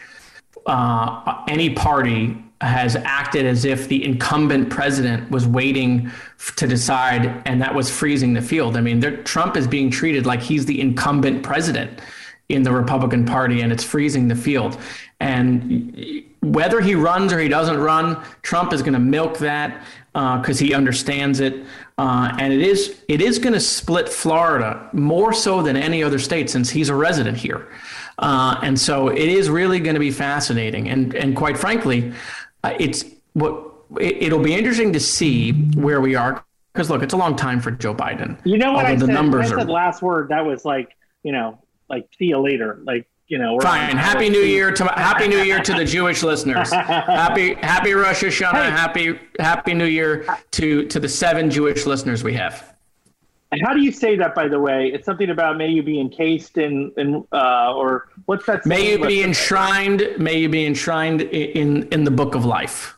[0.66, 6.12] uh, any party has acted as if the incumbent president was waiting
[6.58, 8.78] to decide, and that was freezing the field.
[8.78, 12.00] I mean, Trump is being treated like he's the incumbent president
[12.50, 14.78] in the Republican Party, and it's freezing the field.
[15.20, 20.62] And whether he runs or he doesn't run, Trump is going to milk that because
[20.62, 21.64] uh, he understands it,
[21.98, 26.20] uh, and it is it is going to split Florida more so than any other
[26.20, 27.68] state since he's a resident here,
[28.20, 30.90] uh, and so it is really going to be fascinating.
[30.90, 32.12] And and quite frankly,
[32.64, 37.14] uh, it's what it, will be interesting to see where we are because look, it's
[37.14, 38.38] a long time for Joe Biden.
[38.46, 39.08] You know what I said?
[39.08, 42.40] The numbers I said are, last word that was like you know like see you
[42.40, 43.58] later like you know.
[43.62, 43.96] Fine.
[43.96, 46.70] Happy New Year to Happy New Year to the Jewish listeners.
[46.72, 48.52] Happy Happy Rosh Hashanah.
[48.52, 48.70] Hey.
[48.70, 52.76] Happy Happy New Year to to the seven Jewish listeners we have.
[53.54, 54.92] And how do you say that, by the way?
[54.94, 58.66] It's something about may you be encased in, in uh, or what's that?
[58.66, 60.08] May you be enshrined.
[60.18, 62.98] May you be enshrined in in the book of life.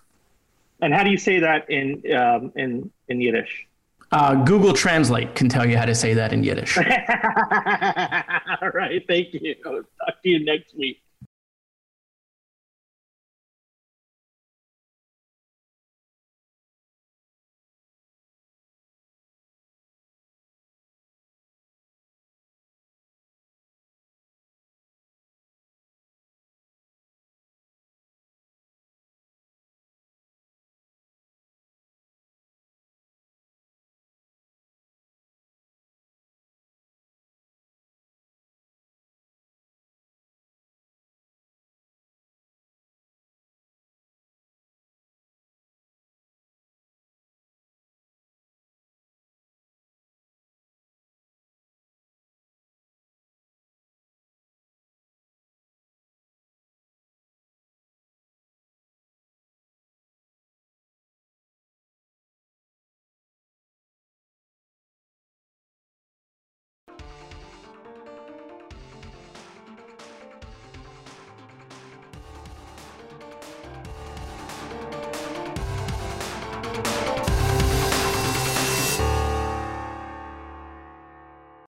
[0.82, 3.68] And how do you say that in um, in in Yiddish?
[4.14, 6.78] Uh, Google Translate can tell you how to say that in Yiddish.
[8.62, 9.56] All right, thank you.
[9.64, 9.86] Talk
[10.22, 11.03] to you next week.